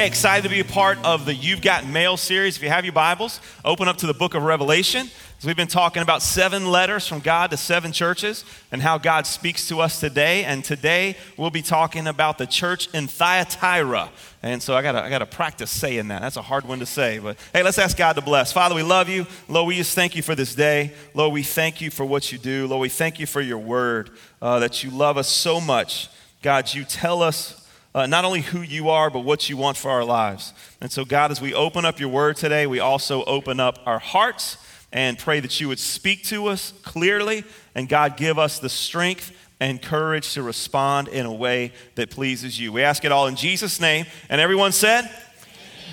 Hey, 0.00 0.06
excited 0.06 0.44
to 0.44 0.48
be 0.48 0.60
a 0.60 0.64
part 0.64 0.96
of 1.04 1.26
the 1.26 1.34
You've 1.34 1.60
Got 1.60 1.86
Mail 1.86 2.16
series. 2.16 2.56
If 2.56 2.62
you 2.62 2.70
have 2.70 2.86
your 2.86 2.94
Bibles, 2.94 3.38
open 3.66 3.86
up 3.86 3.98
to 3.98 4.06
the 4.06 4.14
book 4.14 4.32
of 4.32 4.42
Revelation. 4.42 5.08
So 5.38 5.46
we've 5.46 5.58
been 5.58 5.68
talking 5.68 6.02
about 6.02 6.22
seven 6.22 6.70
letters 6.70 7.06
from 7.06 7.20
God 7.20 7.50
to 7.50 7.58
seven 7.58 7.92
churches 7.92 8.46
and 8.72 8.80
how 8.80 8.96
God 8.96 9.26
speaks 9.26 9.68
to 9.68 9.80
us 9.80 10.00
today. 10.00 10.44
And 10.44 10.64
today 10.64 11.18
we'll 11.36 11.50
be 11.50 11.60
talking 11.60 12.06
about 12.06 12.38
the 12.38 12.46
church 12.46 12.88
in 12.94 13.08
Thyatira. 13.08 14.08
And 14.42 14.62
so 14.62 14.74
I 14.74 14.80
gotta, 14.80 15.02
I 15.02 15.10
gotta 15.10 15.26
practice 15.26 15.70
saying 15.70 16.08
that. 16.08 16.22
That's 16.22 16.38
a 16.38 16.42
hard 16.42 16.64
one 16.64 16.78
to 16.78 16.86
say. 16.86 17.18
But 17.18 17.36
hey, 17.52 17.62
let's 17.62 17.78
ask 17.78 17.94
God 17.94 18.14
to 18.14 18.22
bless. 18.22 18.54
Father, 18.54 18.74
we 18.74 18.82
love 18.82 19.10
you. 19.10 19.26
Lord, 19.48 19.68
we 19.68 19.76
just 19.76 19.94
thank 19.94 20.16
you 20.16 20.22
for 20.22 20.34
this 20.34 20.54
day. 20.54 20.94
Lord, 21.12 21.34
we 21.34 21.42
thank 21.42 21.82
you 21.82 21.90
for 21.90 22.06
what 22.06 22.32
you 22.32 22.38
do. 22.38 22.66
Lord, 22.68 22.80
we 22.80 22.88
thank 22.88 23.20
you 23.20 23.26
for 23.26 23.42
your 23.42 23.58
word, 23.58 24.08
uh, 24.40 24.60
that 24.60 24.82
you 24.82 24.88
love 24.88 25.18
us 25.18 25.28
so 25.28 25.60
much. 25.60 26.08
God, 26.40 26.72
you 26.72 26.84
tell 26.84 27.20
us 27.20 27.60
uh, 27.94 28.06
not 28.06 28.24
only 28.24 28.40
who 28.40 28.60
you 28.60 28.88
are, 28.88 29.10
but 29.10 29.20
what 29.20 29.48
you 29.48 29.56
want 29.56 29.76
for 29.76 29.90
our 29.90 30.04
lives. 30.04 30.52
And 30.80 30.90
so, 30.90 31.04
God, 31.04 31.30
as 31.30 31.40
we 31.40 31.52
open 31.54 31.84
up 31.84 31.98
your 31.98 32.08
word 32.08 32.36
today, 32.36 32.66
we 32.66 32.78
also 32.78 33.24
open 33.24 33.58
up 33.58 33.78
our 33.86 33.98
hearts 33.98 34.56
and 34.92 35.18
pray 35.18 35.40
that 35.40 35.60
you 35.60 35.68
would 35.68 35.78
speak 35.78 36.24
to 36.24 36.46
us 36.46 36.72
clearly. 36.82 37.44
And 37.74 37.88
God, 37.88 38.16
give 38.16 38.38
us 38.38 38.58
the 38.58 38.68
strength 38.68 39.32
and 39.60 39.80
courage 39.80 40.32
to 40.34 40.42
respond 40.42 41.08
in 41.08 41.26
a 41.26 41.32
way 41.32 41.72
that 41.96 42.10
pleases 42.10 42.58
you. 42.58 42.72
We 42.72 42.82
ask 42.82 43.04
it 43.04 43.12
all 43.12 43.26
in 43.26 43.36
Jesus' 43.36 43.80
name. 43.80 44.06
And 44.28 44.40
everyone 44.40 44.72
said, 44.72 45.10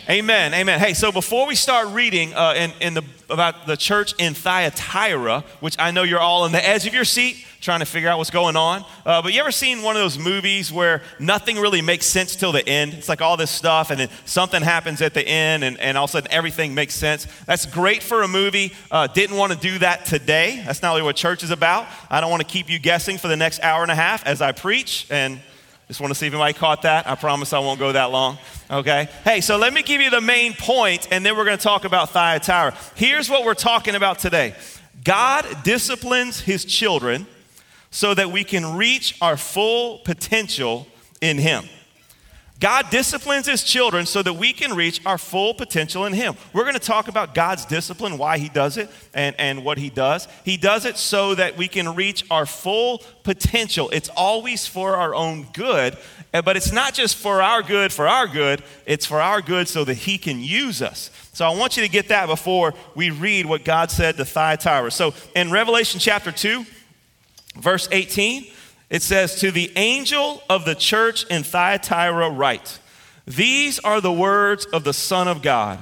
Amen. 0.09 0.53
Amen. 0.53 0.79
Hey, 0.79 0.93
so 0.93 1.11
before 1.11 1.47
we 1.47 1.55
start 1.55 1.89
reading 1.89 2.33
uh, 2.33 2.53
in, 2.55 2.71
in 2.79 2.93
the, 2.93 3.03
about 3.29 3.67
the 3.67 3.75
church 3.75 4.13
in 4.17 4.33
Thyatira, 4.33 5.43
which 5.59 5.75
I 5.77 5.91
know 5.91 6.03
you're 6.03 6.21
all 6.21 6.43
on 6.43 6.53
the 6.53 6.65
edge 6.65 6.87
of 6.87 6.93
your 6.93 7.03
seat 7.03 7.45
trying 7.59 7.79
to 7.79 7.85
figure 7.85 8.09
out 8.09 8.17
what's 8.17 8.29
going 8.29 8.55
on. 8.55 8.85
Uh, 9.05 9.21
but 9.21 9.33
you 9.33 9.39
ever 9.39 9.51
seen 9.51 9.81
one 9.81 9.95
of 9.95 10.01
those 10.01 10.17
movies 10.17 10.71
where 10.71 11.01
nothing 11.19 11.57
really 11.57 11.81
makes 11.81 12.05
sense 12.05 12.35
till 12.35 12.51
the 12.51 12.67
end? 12.67 12.93
It's 12.93 13.09
like 13.09 13.21
all 13.21 13.37
this 13.37 13.51
stuff, 13.51 13.89
and 13.89 13.99
then 13.99 14.09
something 14.25 14.61
happens 14.61 15.01
at 15.01 15.13
the 15.13 15.27
end, 15.27 15.63
and, 15.63 15.79
and 15.79 15.97
all 15.97 16.05
of 16.05 16.09
a 16.09 16.13
sudden 16.13 16.31
everything 16.31 16.75
makes 16.75 16.93
sense. 16.93 17.27
That's 17.45 17.65
great 17.65 18.03
for 18.03 18.21
a 18.21 18.27
movie. 18.27 18.73
Uh, 18.91 19.07
didn't 19.07 19.37
want 19.37 19.53
to 19.53 19.59
do 19.59 19.79
that 19.79 20.05
today. 20.05 20.61
That's 20.65 20.81
not 20.81 20.91
really 20.91 21.03
what 21.03 21.15
church 21.15 21.43
is 21.43 21.51
about. 21.51 21.87
I 22.09 22.21
don't 22.21 22.29
want 22.29 22.41
to 22.41 22.47
keep 22.47 22.69
you 22.69 22.79
guessing 22.79 23.17
for 23.17 23.27
the 23.27 23.37
next 23.37 23.61
hour 23.61 23.81
and 23.81 23.91
a 23.91 23.95
half 23.95 24.25
as 24.25 24.41
I 24.41 24.51
preach, 24.51 25.07
and 25.09 25.39
just 25.87 26.01
want 26.01 26.11
to 26.11 26.15
see 26.15 26.27
if 26.27 26.33
anybody 26.33 26.53
caught 26.53 26.81
that. 26.81 27.07
I 27.07 27.15
promise 27.15 27.53
I 27.53 27.59
won't 27.59 27.79
go 27.79 27.93
that 27.93 28.11
long. 28.11 28.37
Okay? 28.69 29.07
Hey, 29.23 29.39
so 29.39 29.57
let 29.57 29.73
me 29.73 29.83
give 29.83 30.01
you 30.01 30.09
the 30.09 30.19
main 30.19 30.53
point, 30.53 31.07
and 31.11 31.25
then 31.25 31.37
we're 31.37 31.45
going 31.45 31.57
to 31.57 31.63
talk 31.63 31.85
about 31.85 32.09
Thyatira. 32.09 32.75
Here's 32.95 33.29
what 33.29 33.45
we're 33.45 33.53
talking 33.53 33.95
about 33.95 34.19
today 34.19 34.53
God 35.03 35.45
disciplines 35.63 36.41
his 36.41 36.65
children 36.65 37.25
so 37.97 38.13
that 38.13 38.31
we 38.31 38.43
can 38.43 38.77
reach 38.77 39.17
our 39.21 39.35
full 39.35 39.97
potential 39.97 40.85
in 41.19 41.39
him. 41.39 41.63
God 42.59 42.91
disciplines 42.91 43.47
his 43.47 43.63
children 43.63 44.05
so 44.05 44.21
that 44.21 44.33
we 44.33 44.53
can 44.53 44.75
reach 44.75 45.03
our 45.03 45.17
full 45.17 45.55
potential 45.55 46.05
in 46.05 46.13
him. 46.13 46.35
We're 46.53 46.61
going 46.61 46.75
to 46.75 46.79
talk 46.79 47.07
about 47.07 47.33
God's 47.33 47.65
discipline, 47.65 48.19
why 48.19 48.37
he 48.37 48.49
does 48.49 48.77
it, 48.77 48.91
and, 49.15 49.35
and 49.39 49.65
what 49.65 49.79
he 49.79 49.89
does. 49.89 50.27
He 50.45 50.57
does 50.57 50.85
it 50.85 50.97
so 50.97 51.33
that 51.35 51.57
we 51.57 51.67
can 51.67 51.95
reach 51.95 52.23
our 52.29 52.45
full 52.45 53.01
potential. 53.23 53.89
It's 53.91 54.09
always 54.09 54.67
for 54.67 54.95
our 54.95 55.15
own 55.15 55.47
good, 55.53 55.97
but 56.31 56.55
it's 56.55 56.71
not 56.71 56.93
just 56.93 57.15
for 57.15 57.41
our 57.41 57.63
good, 57.63 57.91
for 57.91 58.07
our 58.07 58.27
good, 58.27 58.61
it's 58.85 59.07
for 59.07 59.19
our 59.19 59.41
good 59.41 59.67
so 59.67 59.83
that 59.85 59.95
he 59.95 60.19
can 60.19 60.39
use 60.39 60.83
us. 60.83 61.09
So 61.33 61.47
I 61.47 61.55
want 61.55 61.77
you 61.77 61.83
to 61.83 61.89
get 61.89 62.09
that 62.09 62.27
before 62.27 62.75
we 62.93 63.09
read 63.09 63.47
what 63.47 63.65
God 63.65 63.89
said 63.89 64.17
to 64.17 64.25
Thyatira. 64.25 64.91
So 64.91 65.15
in 65.35 65.49
Revelation 65.49 65.99
chapter 65.99 66.31
2, 66.31 66.63
verse 67.61 67.87
18, 67.91 68.47
it 68.89 69.01
says, 69.01 69.39
To 69.39 69.51
the 69.51 69.71
angel 69.75 70.41
of 70.49 70.65
the 70.65 70.75
church 70.75 71.25
in 71.25 71.43
Thyatira, 71.43 72.29
write, 72.29 72.79
These 73.25 73.79
are 73.79 74.01
the 74.01 74.13
words 74.13 74.65
of 74.65 74.83
the 74.83 74.93
Son 74.93 75.27
of 75.27 75.41
God, 75.41 75.79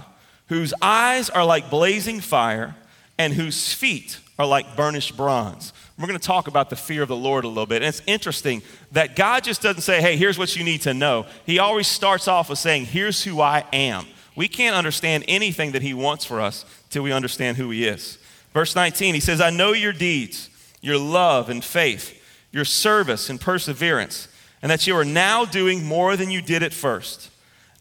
whose 0.48 0.74
eyes 0.82 1.30
are 1.30 1.46
like 1.46 1.70
blazing 1.70 2.20
fire, 2.20 2.76
and 3.18 3.34
whose 3.34 3.74
feet 3.74 4.20
are 4.38 4.46
like 4.46 4.76
burnished 4.76 5.16
bronze. 5.16 5.72
We're 5.98 6.08
going 6.08 6.20
to 6.20 6.26
talk 6.26 6.48
about 6.48 6.70
the 6.70 6.76
fear 6.76 7.04
of 7.04 7.08
the 7.08 7.16
Lord 7.16 7.46
a 7.46 7.48
little 7.48 7.66
bit. 7.66 7.82
And 7.82 7.86
it's 7.86 8.02
interesting 8.06 8.62
that 8.92 9.16
God 9.16 9.46
just 9.46 9.62
doesn't 9.62 9.82
say, 9.82 10.02
Hey, 10.02 10.18
here's 10.18 10.38
what 10.38 10.56
you 10.56 10.64
need 10.64 10.82
to 10.82 10.94
know. 10.94 11.26
He 11.46 11.60
always 11.60 11.88
starts 11.88 12.28
off 12.28 12.50
with 12.50 12.60
saying, 12.60 12.86
Here's 12.86 13.24
who 13.24 13.40
I 13.40 13.64
am. 13.72 14.06
We 14.36 14.50
can't 14.50 14.76
understand 14.76 15.24
anything 15.28 15.72
that 15.72 15.82
He 15.82 15.94
wants 15.94 16.26
for 16.26 16.42
us 16.42 16.66
till 16.90 17.04
we 17.04 17.14
understand 17.14 17.56
who 17.56 17.70
He 17.70 17.86
is. 17.86 18.18
Verse 18.54 18.76
19, 18.76 19.14
He 19.14 19.22
says, 19.22 19.40
I 19.40 19.52
know 19.52 19.72
your 19.72 19.94
deeds, 19.94 20.50
your 20.86 20.98
love 20.98 21.50
and 21.50 21.64
faith 21.64 22.22
your 22.56 22.64
service 22.64 23.30
and 23.30 23.42
perseverance, 23.42 24.30
and 24.62 24.72
that 24.72 24.88
you 24.88 24.96
are 24.96 25.04
now 25.04 25.44
doing 25.44 25.84
more 25.84 26.16
than 26.16 26.32
you 26.32 26.42
did 26.42 26.64
at 26.64 26.72
first. 26.72 27.30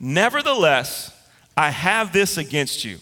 Nevertheless, 0.00 1.16
I 1.56 1.70
have 1.70 2.12
this 2.12 2.37
against 2.37 2.84
you. 2.84 2.98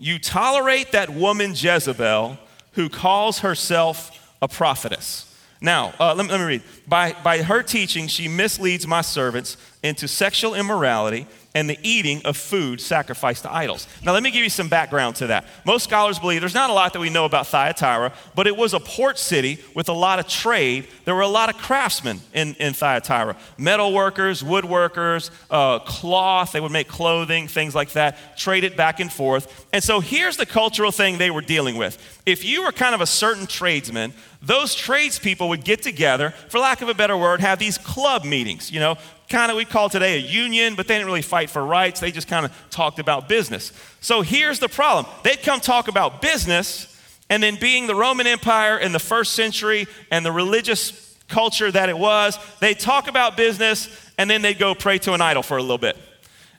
You 0.00 0.18
tolerate 0.18 0.90
that 0.90 1.08
woman 1.08 1.52
Jezebel 1.54 2.36
who 2.72 2.88
calls 2.88 3.38
herself 3.38 4.34
a 4.42 4.48
prophetess. 4.48 5.32
Now, 5.60 5.94
uh, 6.00 6.12
let, 6.12 6.26
me, 6.26 6.32
let 6.32 6.40
me 6.40 6.46
read. 6.46 6.62
By, 6.88 7.14
by 7.22 7.42
her 7.42 7.62
teaching, 7.62 8.08
she 8.08 8.26
misleads 8.26 8.84
my 8.84 9.00
servants 9.00 9.56
into 9.84 10.08
sexual 10.08 10.56
immorality 10.56 11.28
and 11.56 11.70
the 11.70 11.78
eating 11.82 12.20
of 12.26 12.36
food 12.36 12.82
sacrificed 12.82 13.44
to 13.44 13.52
idols. 13.52 13.88
Now, 14.04 14.12
let 14.12 14.22
me 14.22 14.30
give 14.30 14.44
you 14.44 14.50
some 14.50 14.68
background 14.68 15.16
to 15.16 15.28
that. 15.28 15.46
Most 15.64 15.84
scholars 15.84 16.18
believe 16.18 16.42
there's 16.42 16.52
not 16.52 16.68
a 16.68 16.74
lot 16.74 16.92
that 16.92 17.00
we 17.00 17.08
know 17.08 17.24
about 17.24 17.46
Thyatira, 17.46 18.12
but 18.34 18.46
it 18.46 18.54
was 18.54 18.74
a 18.74 18.78
port 18.78 19.18
city 19.18 19.58
with 19.74 19.88
a 19.88 19.94
lot 19.94 20.18
of 20.18 20.28
trade. 20.28 20.86
There 21.06 21.14
were 21.14 21.22
a 21.22 21.26
lot 21.26 21.48
of 21.48 21.56
craftsmen 21.56 22.20
in, 22.34 22.56
in 22.56 22.74
Thyatira 22.74 23.36
metal 23.56 23.94
workers, 23.94 24.42
woodworkers, 24.42 25.30
uh, 25.50 25.78
cloth, 25.78 26.52
they 26.52 26.60
would 26.60 26.72
make 26.72 26.88
clothing, 26.88 27.48
things 27.48 27.74
like 27.74 27.92
that, 27.92 28.36
trade 28.36 28.62
it 28.62 28.76
back 28.76 29.00
and 29.00 29.10
forth. 29.10 29.66
And 29.72 29.82
so 29.82 30.00
here's 30.00 30.36
the 30.36 30.44
cultural 30.44 30.92
thing 30.92 31.16
they 31.16 31.30
were 31.30 31.40
dealing 31.40 31.78
with. 31.78 32.20
If 32.26 32.44
you 32.44 32.64
were 32.64 32.72
kind 32.72 32.94
of 32.94 33.00
a 33.00 33.06
certain 33.06 33.46
tradesman, 33.46 34.12
those 34.42 34.74
tradespeople 34.74 35.48
would 35.48 35.64
get 35.64 35.82
together, 35.82 36.30
for 36.50 36.58
lack 36.58 36.82
of 36.82 36.88
a 36.88 36.94
better 36.94 37.16
word, 37.16 37.40
have 37.40 37.58
these 37.58 37.78
club 37.78 38.24
meetings. 38.24 38.70
You 38.70 38.80
know, 38.80 38.96
kind 39.28 39.50
of 39.50 39.56
we 39.56 39.64
call 39.64 39.88
today 39.88 40.16
a 40.16 40.20
union, 40.20 40.74
but 40.74 40.86
they 40.86 40.94
didn't 40.94 41.06
really 41.06 41.22
fight 41.22 41.50
for 41.50 41.64
rights. 41.64 42.00
They 42.00 42.12
just 42.12 42.28
kind 42.28 42.44
of 42.46 42.52
talked 42.70 42.98
about 42.98 43.28
business. 43.28 43.72
So 44.00 44.22
here's 44.22 44.58
the 44.58 44.68
problem 44.68 45.12
they'd 45.22 45.42
come 45.42 45.60
talk 45.60 45.88
about 45.88 46.22
business, 46.22 46.92
and 47.28 47.42
then 47.42 47.56
being 47.56 47.86
the 47.86 47.94
Roman 47.94 48.26
Empire 48.26 48.78
in 48.78 48.92
the 48.92 48.98
first 48.98 49.32
century 49.32 49.86
and 50.10 50.24
the 50.24 50.32
religious 50.32 51.16
culture 51.28 51.70
that 51.70 51.88
it 51.88 51.98
was, 51.98 52.38
they'd 52.60 52.78
talk 52.78 53.08
about 53.08 53.36
business, 53.36 53.88
and 54.16 54.30
then 54.30 54.42
they'd 54.42 54.58
go 54.58 54.74
pray 54.74 54.98
to 54.98 55.12
an 55.12 55.20
idol 55.20 55.42
for 55.42 55.56
a 55.56 55.62
little 55.62 55.78
bit. 55.78 55.96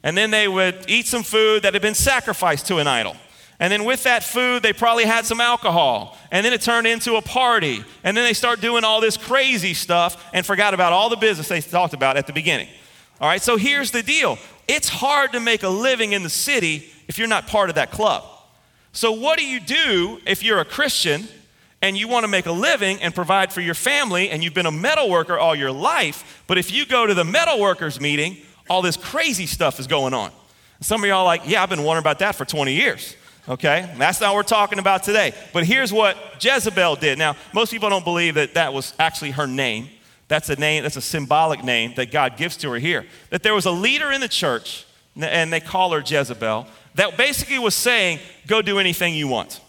And 0.04 0.18
then 0.18 0.32
they 0.32 0.48
would 0.48 0.86
eat 0.88 1.08
some 1.08 1.24
food 1.24 1.64
that 1.64 1.74
had 1.74 1.82
been 1.82 1.96
sacrificed 1.96 2.68
to 2.68 2.78
an 2.78 2.88
idol. 2.88 3.16
And 3.60 3.74
then 3.74 3.86
with 3.86 4.04
that 4.04 4.24
food, 4.24 4.62
they 4.62 4.72
probably 4.72 5.06
had 5.06 5.26
some 5.26 5.42
alcohol. 5.42 6.16
And 6.32 6.46
then 6.46 6.54
it 6.54 6.62
turned 6.62 6.86
into 6.86 7.16
a 7.16 7.22
party. 7.22 7.84
And 8.04 8.16
then 8.16 8.24
they 8.24 8.34
start 8.34 8.62
doing 8.62 8.84
all 8.84 9.02
this 9.02 9.18
crazy 9.18 9.74
stuff 9.74 10.24
and 10.32 10.46
forgot 10.46 10.74
about 10.74 10.94
all 10.94 11.10
the 11.10 11.16
business 11.16 11.48
they 11.48 11.62
talked 11.62 11.94
about 11.94 12.18
at 12.18 12.28
the 12.28 12.34
beginning. 12.34 12.68
All 13.20 13.28
right, 13.28 13.42
so 13.42 13.58
here's 13.58 13.92
the 13.92 14.04
deal 14.04 14.38
it's 14.68 14.90
hard 14.90 15.32
to 15.32 15.40
make 15.40 15.64
a 15.64 15.70
living 15.70 16.14
in 16.14 16.24
the 16.24 16.30
city 16.30 16.90
if 17.08 17.18
you're 17.18 17.28
not 17.28 17.48
part 17.48 17.70
of 17.70 17.76
that 17.76 17.90
club. 17.90 18.24
So, 18.92 19.12
what 19.12 19.40
do 19.40 19.46
you 19.46 19.60
do 19.60 20.20
if 20.26 20.44
you're 20.44 20.60
a 20.60 20.66
Christian 20.66 21.28
and 21.82 21.98
you 21.98 22.08
want 22.08 22.26
to 22.26 22.28
make 22.28 22.46
a 22.46 22.52
living 22.52 23.02
and 23.02 23.14
provide 23.14 23.54
for 23.54 23.62
your 23.62 23.76
family 23.76 24.30
and 24.30 24.44
you've 24.44 24.54
been 24.54 24.66
a 24.66 24.72
metal 24.72 25.10
worker 25.10 25.38
all 25.38 25.56
your 25.56 25.72
life, 25.72 26.44
but 26.48 26.58
if 26.58 26.72
you 26.72 26.86
go 26.86 27.06
to 27.06 27.14
the 27.14 27.24
metal 27.24 27.60
workers 27.60 28.02
meeting, 28.02 28.38
all 28.70 28.82
this 28.82 28.98
crazy 28.98 29.46
stuff 29.46 29.80
is 29.80 29.88
going 29.88 30.14
on? 30.14 30.32
Some 30.82 31.04
of 31.04 31.08
y'all 31.08 31.26
like, 31.26 31.42
yeah, 31.46 31.64
I've 31.64 31.70
been 31.70 31.84
wondering 31.84 32.04
about 32.04 32.20
that 32.20 32.36
for 32.36 32.46
20 32.46 32.74
years. 32.74 33.16
Okay? 33.50 33.90
That's 33.98 34.20
not 34.20 34.30
what 34.30 34.36
we're 34.36 34.44
talking 34.44 34.80
about 34.80 35.04
today. 35.04 35.34
But 35.54 35.66
here's 35.66 35.94
what 35.94 36.18
Jezebel 36.44 36.98
did. 36.98 37.18
Now, 37.18 37.36
most 37.54 37.72
people 37.72 37.90
don't 37.90 38.04
believe 38.04 38.36
that 38.36 38.56
that 38.56 38.74
was 38.74 38.94
actually 39.00 39.32
her 39.32 39.48
name. 39.48 39.90
That's 40.28 40.50
a 40.50 40.56
name, 40.58 40.84
that's 40.84 40.98
a 40.98 41.02
symbolic 41.02 41.64
name 41.64 41.94
that 41.96 42.12
God 42.12 42.36
gives 42.36 42.58
to 42.58 42.72
her 42.72 42.80
here. 42.80 43.06
That 43.30 43.44
there 43.44 43.54
was 43.54 43.66
a 43.66 43.72
leader 43.72 44.12
in 44.12 44.20
the 44.20 44.28
church, 44.28 44.86
and 45.16 45.54
they 45.54 45.62
call 45.62 45.92
her 45.92 46.04
Jezebel, 46.06 46.68
that 46.96 47.16
basically 47.16 47.60
was 47.60 47.76
saying, 47.76 48.20
go 48.46 48.62
do 48.62 48.80
anything 48.80 49.14
you 49.14 49.28
want. 49.28 49.62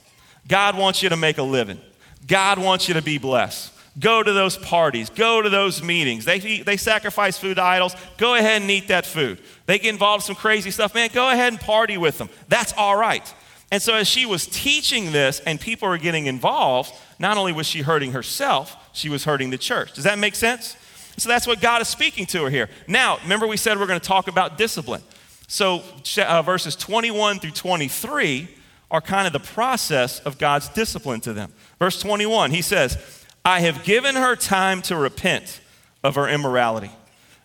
God 0.49 0.77
wants 0.77 1.03
you 1.03 1.11
to 1.11 1.17
make 1.17 1.39
a 1.39 1.43
living. 1.43 1.81
God 2.27 2.59
wants 2.59 2.89
you 2.89 2.95
to 2.95 3.03
be 3.03 3.19
blessed. 3.19 3.73
Go 4.01 4.23
to 4.23 4.33
those 4.33 4.57
parties. 4.57 5.11
Go 5.11 5.43
to 5.43 5.49
those 5.49 5.83
meetings. 5.83 6.25
They, 6.25 6.39
they 6.39 6.77
sacrifice 6.77 7.37
food 7.37 7.57
to 7.57 7.63
idols. 7.63 7.95
Go 8.17 8.35
ahead 8.35 8.63
and 8.63 8.71
eat 8.71 8.89
that 8.89 9.07
food. 9.07 9.41
They 9.67 9.79
get 9.79 9.91
involved 9.91 10.23
in 10.23 10.27
some 10.27 10.37
crazy 10.37 10.71
stuff. 10.71 10.95
Man, 10.95 11.11
go 11.13 11.31
ahead 11.31 11.53
and 11.53 11.61
party 11.61 11.99
with 11.99 12.17
them. 12.17 12.31
That's 12.49 12.73
all 12.75 12.97
right. 12.97 13.35
And 13.71 13.83
so, 13.83 13.95
as 13.95 14.09
she 14.09 14.25
was 14.25 14.47
teaching 14.47 15.13
this 15.13 15.41
and 15.41 15.61
people 15.61 15.89
were 15.89 15.99
getting 15.99 16.27
involved, 16.27 16.93
not 17.19 17.37
only 17.37 17.53
was 17.53 17.67
she 17.67 17.83
hurting 17.83 18.13
herself, 18.13 18.77
she 18.93 19.09
was 19.09 19.25
hurting 19.25 19.51
the 19.51 19.59
church. 19.59 19.93
Does 19.93 20.05
that 20.05 20.19
make 20.19 20.35
sense? 20.35 20.77
So, 21.19 21.29
that's 21.29 21.47
what 21.47 21.61
God 21.61 21.83
is 21.83 21.89
speaking 21.89 22.25
to 22.27 22.45
her 22.45 22.51
here. 22.51 22.71
Now, 22.87 23.19
remember, 23.23 23.47
we 23.47 23.59
said 23.59 23.79
we're 23.79 23.87
going 23.87 24.01
to 24.01 24.07
talk 24.07 24.29
about 24.29 24.57
discipline. 24.57 25.03
So, 25.49 25.83
uh, 26.19 26.43
verses 26.43 26.77
21 26.77 27.41
through 27.41 27.51
23 27.51 28.49
are 28.91 29.01
kind 29.01 29.27
of 29.27 29.33
the 29.33 29.41
process 29.41 30.21
of 30.21 30.39
God's 30.39 30.69
discipline 30.71 31.21
to 31.23 31.33
them. 31.33 31.53
Verse 31.79 32.01
21, 32.01 32.51
he 32.51 32.63
says, 32.63 32.97
I 33.45 33.61
have 33.61 33.85
given 33.85 34.15
her 34.15 34.35
time 34.37 34.83
to 34.83 34.97
repent 34.97 35.61
of 36.03 36.15
her 36.15 36.29
immorality. 36.29 36.91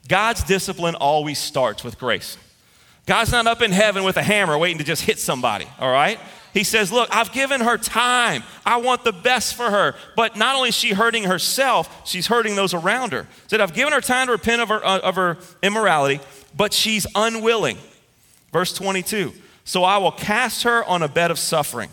God's 0.07 0.43
discipline 0.43 0.95
always 0.95 1.39
starts 1.39 1.83
with 1.83 1.97
grace. 1.97 2.37
God's 3.05 3.31
not 3.31 3.47
up 3.47 3.61
in 3.61 3.71
heaven 3.71 4.03
with 4.03 4.17
a 4.17 4.23
hammer 4.23 4.57
waiting 4.57 4.77
to 4.77 4.83
just 4.83 5.03
hit 5.03 5.19
somebody, 5.19 5.67
all 5.79 5.91
right? 5.91 6.19
He 6.53 6.63
says, 6.63 6.91
Look, 6.91 7.09
I've 7.11 7.31
given 7.31 7.61
her 7.61 7.77
time. 7.77 8.43
I 8.65 8.77
want 8.77 9.03
the 9.03 9.11
best 9.11 9.55
for 9.55 9.69
her. 9.69 9.95
But 10.15 10.37
not 10.37 10.55
only 10.55 10.69
is 10.69 10.75
she 10.75 10.91
hurting 10.93 11.23
herself, 11.23 12.07
she's 12.07 12.27
hurting 12.27 12.55
those 12.55 12.73
around 12.73 13.11
her. 13.11 13.23
He 13.23 13.49
said, 13.49 13.59
I've 13.59 13.73
given 13.73 13.91
her 13.91 14.01
time 14.01 14.27
to 14.27 14.33
repent 14.33 14.61
of 14.61 14.69
her, 14.69 14.85
uh, 14.85 14.99
of 14.99 15.15
her 15.15 15.37
immorality, 15.61 16.21
but 16.55 16.71
she's 16.71 17.07
unwilling. 17.15 17.77
Verse 18.51 18.71
22 18.73 19.33
So 19.65 19.83
I 19.83 19.97
will 19.97 20.11
cast 20.11 20.63
her 20.63 20.83
on 20.85 21.01
a 21.01 21.07
bed 21.07 21.31
of 21.31 21.39
suffering, 21.39 21.89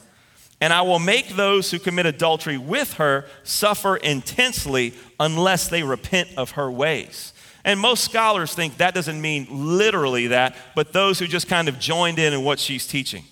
and 0.61 0.73
I 0.75 0.83
will 0.83 0.99
make 0.99 1.31
those 1.31 1.71
who 1.71 1.79
commit 1.79 2.05
adultery 2.05 2.59
with 2.59 2.95
her 2.95 3.25
suffer 3.43 3.97
intensely 3.97 4.93
unless 5.19 5.69
they 5.69 5.83
repent 5.83 6.29
of 6.37 6.53
her 6.53 6.71
ways. 6.71 7.33
And 7.65 7.79
most 7.79 8.05
scholars 8.05 8.55
think 8.55 8.79
that 8.79 8.95
doesn't 8.95 9.21
mean 9.21 9.47
literally 9.51 10.29
that, 10.29 10.57
but 10.75 10.93
those 10.93 11.19
who 11.19 11.27
just 11.27 11.49
kind 11.49 11.69
of 11.69 11.79
joined 11.79 12.19
in 12.19 12.33
in 12.33 12.43
what 12.43 12.59
she's 12.59 12.87
teaching. 12.87 13.25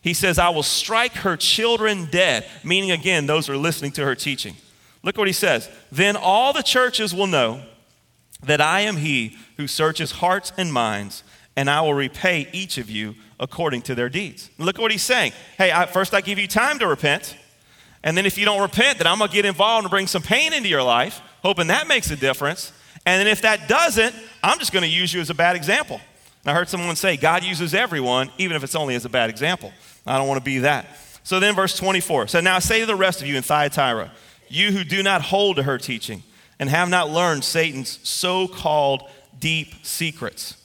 He 0.00 0.14
says, 0.14 0.38
I 0.38 0.50
will 0.50 0.62
strike 0.62 1.12
her 1.14 1.36
children 1.36 2.06
dead, 2.10 2.46
meaning 2.62 2.92
again, 2.92 3.26
those 3.26 3.46
who 3.48 3.54
are 3.54 3.58
listening 3.58 3.90
to 3.92 4.04
her 4.04 4.14
teaching. 4.14 4.56
Look 5.02 5.18
what 5.18 5.26
he 5.26 5.32
says. 5.32 5.68
Then 5.92 6.16
all 6.16 6.52
the 6.52 6.62
churches 6.62 7.14
will 7.14 7.26
know 7.26 7.62
that 8.42 8.60
I 8.60 8.80
am 8.80 8.96
he 8.96 9.36
who 9.56 9.66
searches 9.66 10.12
hearts 10.12 10.52
and 10.56 10.72
minds, 10.72 11.22
and 11.56 11.68
I 11.68 11.80
will 11.80 11.94
repay 11.94 12.48
each 12.52 12.78
of 12.78 12.88
you 12.88 13.14
according 13.38 13.82
to 13.82 13.94
their 13.94 14.08
deeds. 14.08 14.50
Look 14.58 14.78
at 14.78 14.82
what 14.82 14.90
he's 14.90 15.02
saying. 15.02 15.32
Hey, 15.58 15.72
I, 15.72 15.86
first 15.86 16.14
I 16.14 16.20
give 16.20 16.38
you 16.38 16.46
time 16.46 16.78
to 16.78 16.86
repent, 16.86 17.36
and 18.02 18.16
then 18.16 18.26
if 18.26 18.38
you 18.38 18.44
don't 18.44 18.60
repent, 18.60 18.98
then 18.98 19.06
I'm 19.06 19.18
going 19.18 19.30
to 19.30 19.34
get 19.34 19.44
involved 19.44 19.84
and 19.84 19.90
bring 19.90 20.06
some 20.06 20.22
pain 20.22 20.52
into 20.52 20.68
your 20.68 20.82
life, 20.82 21.20
hoping 21.42 21.66
that 21.66 21.88
makes 21.88 22.10
a 22.10 22.16
difference. 22.16 22.72
And 23.06 23.20
then 23.20 23.28
if 23.28 23.42
that 23.42 23.68
doesn't, 23.68 24.14
I'm 24.42 24.58
just 24.58 24.72
going 24.72 24.82
to 24.82 24.88
use 24.88 25.14
you 25.14 25.20
as 25.20 25.30
a 25.30 25.34
bad 25.34 25.56
example. 25.56 26.00
And 26.44 26.50
I 26.50 26.54
heard 26.54 26.68
someone 26.68 26.96
say, 26.96 27.16
God 27.16 27.44
uses 27.44 27.72
everyone, 27.72 28.30
even 28.36 28.56
if 28.56 28.64
it's 28.64 28.74
only 28.74 28.96
as 28.96 29.04
a 29.04 29.08
bad 29.08 29.30
example. 29.30 29.72
I 30.06 30.18
don't 30.18 30.28
want 30.28 30.38
to 30.38 30.44
be 30.44 30.58
that. 30.58 30.86
So 31.22 31.40
then, 31.40 31.54
verse 31.54 31.76
24. 31.76 32.28
So 32.28 32.40
now 32.40 32.58
say 32.58 32.80
to 32.80 32.86
the 32.86 32.94
rest 32.94 33.22
of 33.22 33.28
you 33.28 33.36
in 33.36 33.42
Thyatira, 33.42 34.12
you 34.48 34.72
who 34.72 34.84
do 34.84 35.02
not 35.02 35.22
hold 35.22 35.56
to 35.56 35.62
her 35.62 35.78
teaching 35.78 36.22
and 36.58 36.68
have 36.68 36.88
not 36.88 37.10
learned 37.10 37.44
Satan's 37.44 37.98
so 38.08 38.48
called 38.48 39.02
deep 39.38 39.84
secrets. 39.84 40.56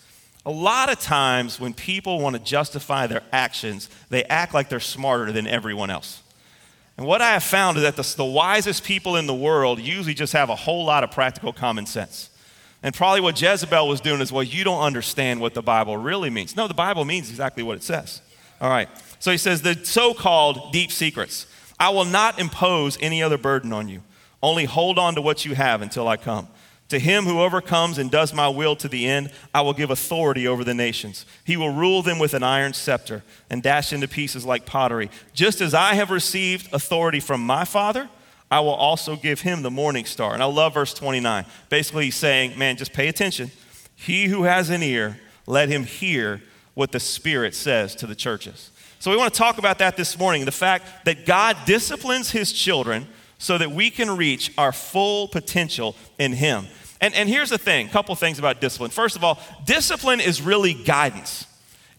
A 0.46 0.52
lot 0.52 0.92
of 0.92 1.00
times 1.00 1.60
when 1.60 1.74
people 1.74 2.20
want 2.20 2.36
to 2.36 2.42
justify 2.42 3.06
their 3.08 3.22
actions, 3.32 3.90
they 4.10 4.24
act 4.24 4.54
like 4.54 4.70
they're 4.70 4.80
smarter 4.80 5.32
than 5.32 5.46
everyone 5.46 5.92
else. 5.92 6.24
And 6.98 7.06
what 7.06 7.22
I 7.22 7.34
have 7.34 7.44
found 7.44 7.78
is 7.78 7.84
that 7.84 7.96
the, 7.96 8.14
the 8.18 8.26
wisest 8.26 8.84
people 8.84 9.16
in 9.16 9.28
the 9.28 9.34
world 9.34 9.80
usually 9.80 10.14
just 10.14 10.34
have 10.34 10.50
a 10.50 10.56
whole 10.56 10.86
lot 10.86 11.04
of 11.04 11.12
practical 11.12 11.54
common 11.54 11.86
sense. 11.86 12.31
And 12.84 12.96
probably 12.96 13.22
what 13.22 13.40
Jezebel 13.40 13.88
was 13.88 14.02
doing 14.02 14.22
is, 14.22 14.32
well, 14.32 14.44
you 14.44 14.64
don't 14.64 14.82
understand 14.82 15.40
what 15.40 15.54
the 15.54 15.62
Bible 15.62 15.98
really 15.98 16.30
means. 16.30 16.56
No, 16.56 16.68
the 16.68 16.74
Bible 16.74 17.06
means 17.06 17.30
exactly 17.30 17.64
what 17.64 17.78
it 17.78 17.84
says. 17.84 18.22
All 18.60 18.70
right. 18.70 18.90
So 19.20 19.32
he 19.32 19.38
says, 19.38 19.62
the 19.62 19.80
so 19.86 20.14
called 20.14 20.72
deep 20.74 20.92
secrets. 20.92 21.46
I 21.80 21.90
will 21.90 22.06
not 22.06 22.40
impose 22.40 22.98
any 23.02 23.22
other 23.22 23.38
burden 23.38 23.72
on 23.74 23.88
you. 23.88 24.02
Only 24.42 24.66
hold 24.66 24.98
on 24.98 25.16
to 25.16 25.22
what 25.22 25.46
you 25.46 25.54
have 25.56 25.82
until 25.82 26.08
I 26.08 26.18
come. 26.18 26.48
To 26.90 27.00
him 27.00 27.26
who 27.26 27.40
overcomes 27.40 27.98
and 27.98 28.12
does 28.12 28.34
my 28.34 28.50
will 28.50 28.76
to 28.76 28.90
the 28.90 29.08
end, 29.08 29.32
I 29.54 29.62
will 29.62 29.74
give 29.74 29.92
authority 29.92 30.48
over 30.48 30.64
the 30.64 30.74
nations. 30.74 31.26
He 31.46 31.56
will 31.56 31.74
rule 31.74 32.02
them 32.02 32.20
with 32.20 32.34
an 32.34 32.44
iron 32.44 32.74
scepter 32.74 33.24
and 33.50 33.64
dash 33.64 33.94
into 33.94 34.08
pieces 34.08 34.44
like 34.44 34.66
pottery. 34.66 35.10
Just 35.34 35.62
as 35.62 35.74
I 35.74 35.94
have 35.94 36.10
received 36.10 36.74
authority 36.74 37.20
from 37.20 37.46
my 37.46 37.64
Father, 37.64 38.10
I 38.52 38.60
will 38.60 38.76
also 38.76 39.16
give 39.16 39.42
him 39.42 39.62
the 39.62 39.72
morning 39.72 40.04
star. 40.04 40.34
And 40.34 40.44
I 40.44 40.46
love 40.46 40.74
verse 40.74 40.94
29. 40.94 41.46
Basically, 41.70 42.06
he's 42.06 42.18
saying, 42.18 42.60
man, 42.60 42.76
just 42.76 42.92
pay 42.92 43.08
attention. 43.08 43.50
He 43.96 44.26
who 44.26 44.44
has 44.44 44.70
an 44.70 44.84
ear, 44.84 45.18
let 45.48 45.70
him 45.70 45.86
hear 45.86 46.42
what 46.74 46.92
the 46.92 47.00
Spirit 47.00 47.56
says 47.56 47.96
to 47.96 48.08
the 48.08 48.16
churches. 48.16 48.72
So 49.00 49.10
we 49.10 49.18
want 49.18 49.34
to 49.34 49.38
talk 49.38 49.58
about 49.58 49.80
that 49.80 49.96
this 49.96 50.20
morning 50.20 50.46
the 50.46 50.52
fact 50.52 51.06
that 51.06 51.26
God 51.26 51.58
disciplines 51.66 52.30
his 52.30 52.52
children 52.52 53.08
so 53.38 53.58
that 53.58 53.72
we 53.72 53.90
can 53.90 54.16
reach 54.16 54.52
our 54.58 54.72
full 54.72 55.30
potential 55.30 55.96
in 56.20 56.34
him. 56.34 56.68
And, 57.00 57.16
and 57.16 57.28
here's 57.28 57.50
the 57.50 57.58
thing 57.58 57.88
a 57.88 57.90
couple 57.90 58.14
things 58.16 58.38
about 58.38 58.62
discipline. 58.62 58.92
First 58.92 59.16
of 59.16 59.24
all, 59.24 59.40
discipline 59.66 60.20
is 60.20 60.42
really 60.42 60.74
guidance. 60.74 61.48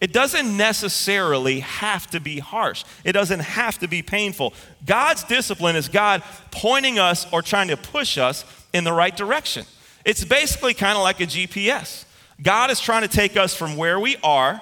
It 0.03 0.11
doesn't 0.11 0.57
necessarily 0.57 1.61
have 1.61 2.07
to 2.07 2.19
be 2.19 2.39
harsh. 2.39 2.83
It 3.05 3.13
doesn't 3.13 3.39
have 3.39 3.79
to 3.79 3.87
be 3.87 4.01
painful. 4.01 4.53
God's 4.85 5.23
discipline 5.23 5.77
is 5.77 5.87
God 5.87 6.23
pointing 6.51 6.99
us 6.99 7.25
or 7.31 7.41
trying 7.41 7.69
to 7.69 7.77
push 7.77 8.17
us 8.17 8.43
in 8.73 8.83
the 8.83 8.91
right 8.91 9.15
direction. 9.15 9.65
It's 10.03 10.25
basically 10.25 10.73
kind 10.73 10.97
of 10.97 11.03
like 11.03 11.21
a 11.21 11.25
GPS. 11.25 12.03
God 12.41 12.69
is 12.69 12.81
trying 12.81 13.03
to 13.03 13.07
take 13.07 13.37
us 13.37 13.55
from 13.55 13.77
where 13.77 13.97
we 13.97 14.17
are 14.25 14.61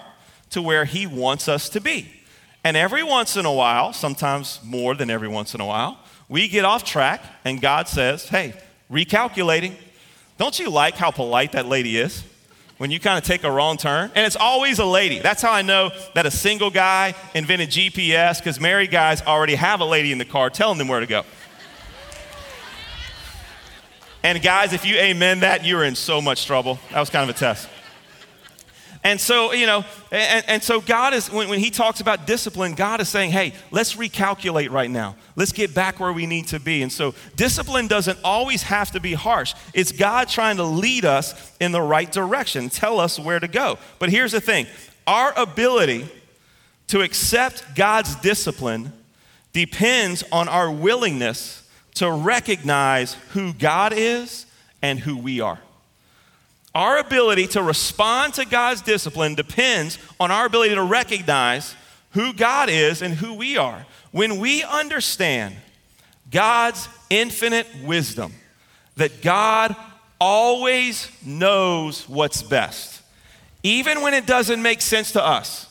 to 0.51 0.61
where 0.61 0.85
He 0.85 1.07
wants 1.07 1.47
us 1.47 1.69
to 1.69 1.81
be. 1.81 2.07
And 2.63 2.77
every 2.77 3.01
once 3.01 3.35
in 3.35 3.47
a 3.47 3.51
while, 3.51 3.93
sometimes 3.93 4.59
more 4.63 4.93
than 4.93 5.09
every 5.09 5.27
once 5.27 5.55
in 5.55 5.61
a 5.61 5.65
while, 5.65 5.97
we 6.29 6.49
get 6.49 6.65
off 6.65 6.83
track 6.83 7.19
and 7.43 7.59
God 7.59 7.87
says, 7.87 8.29
hey, 8.29 8.53
recalculating. 8.91 9.73
Don't 10.37 10.59
you 10.59 10.69
like 10.69 10.93
how 10.93 11.09
polite 11.09 11.53
that 11.53 11.65
lady 11.65 11.97
is? 11.97 12.23
When 12.81 12.89
you 12.89 12.99
kind 12.99 13.15
of 13.15 13.23
take 13.23 13.43
a 13.43 13.51
wrong 13.51 13.77
turn. 13.77 14.09
And 14.15 14.25
it's 14.25 14.35
always 14.35 14.79
a 14.79 14.85
lady. 14.85 15.19
That's 15.19 15.43
how 15.43 15.51
I 15.51 15.61
know 15.61 15.91
that 16.15 16.25
a 16.25 16.31
single 16.31 16.71
guy 16.71 17.13
invented 17.35 17.69
GPS 17.69 18.39
because 18.39 18.59
married 18.59 18.89
guys 18.89 19.21
already 19.21 19.53
have 19.53 19.81
a 19.81 19.85
lady 19.85 20.11
in 20.11 20.17
the 20.17 20.25
car 20.25 20.49
telling 20.49 20.79
them 20.79 20.87
where 20.87 20.99
to 20.99 21.05
go. 21.05 21.23
And 24.23 24.41
guys, 24.41 24.73
if 24.73 24.83
you 24.83 24.95
amen 24.95 25.41
that, 25.41 25.63
you're 25.63 25.83
in 25.83 25.93
so 25.93 26.21
much 26.21 26.47
trouble. 26.47 26.79
That 26.91 26.99
was 26.99 27.11
kind 27.11 27.29
of 27.29 27.35
a 27.35 27.37
test. 27.37 27.69
And 29.03 29.19
so, 29.19 29.51
you 29.51 29.65
know, 29.65 29.83
and, 30.11 30.45
and 30.47 30.63
so 30.63 30.79
God 30.79 31.15
is, 31.15 31.31
when, 31.31 31.49
when 31.49 31.59
He 31.59 31.71
talks 31.71 32.01
about 32.01 32.27
discipline, 32.27 32.75
God 32.75 33.01
is 33.01 33.09
saying, 33.09 33.31
hey, 33.31 33.53
let's 33.71 33.95
recalculate 33.95 34.69
right 34.69 34.89
now. 34.89 35.15
Let's 35.35 35.51
get 35.51 35.73
back 35.73 35.99
where 35.99 36.13
we 36.13 36.27
need 36.27 36.47
to 36.49 36.59
be. 36.59 36.83
And 36.83 36.91
so, 36.91 37.15
discipline 37.35 37.87
doesn't 37.87 38.19
always 38.23 38.63
have 38.63 38.91
to 38.91 38.99
be 38.99 39.13
harsh. 39.13 39.55
It's 39.73 39.91
God 39.91 40.27
trying 40.27 40.57
to 40.57 40.63
lead 40.63 41.05
us 41.05 41.51
in 41.59 41.71
the 41.71 41.81
right 41.81 42.11
direction, 42.11 42.69
tell 42.69 42.99
us 42.99 43.17
where 43.17 43.39
to 43.39 43.47
go. 43.47 43.79
But 43.97 44.09
here's 44.09 44.33
the 44.33 44.41
thing 44.41 44.67
our 45.07 45.33
ability 45.35 46.07
to 46.87 47.01
accept 47.01 47.75
God's 47.75 48.15
discipline 48.17 48.93
depends 49.51 50.23
on 50.31 50.47
our 50.47 50.71
willingness 50.71 51.67
to 51.95 52.11
recognize 52.11 53.13
who 53.31 53.53
God 53.53 53.93
is 53.95 54.45
and 54.81 54.99
who 54.99 55.17
we 55.17 55.41
are. 55.41 55.59
Our 56.73 56.99
ability 56.99 57.47
to 57.47 57.63
respond 57.63 58.35
to 58.35 58.45
God's 58.45 58.81
discipline 58.81 59.35
depends 59.35 59.97
on 60.19 60.31
our 60.31 60.45
ability 60.45 60.75
to 60.75 60.83
recognize 60.83 61.75
who 62.11 62.33
God 62.33 62.69
is 62.69 63.01
and 63.01 63.13
who 63.13 63.33
we 63.33 63.57
are. 63.57 63.85
When 64.11 64.39
we 64.39 64.63
understand 64.63 65.55
God's 66.29 66.87
infinite 67.09 67.67
wisdom, 67.83 68.33
that 68.95 69.21
God 69.21 69.75
always 70.19 71.09
knows 71.25 72.07
what's 72.07 72.43
best, 72.43 73.01
even 73.63 74.01
when 74.01 74.13
it 74.13 74.25
doesn't 74.25 74.61
make 74.61 74.81
sense 74.81 75.13
to 75.13 75.23
us. 75.23 75.67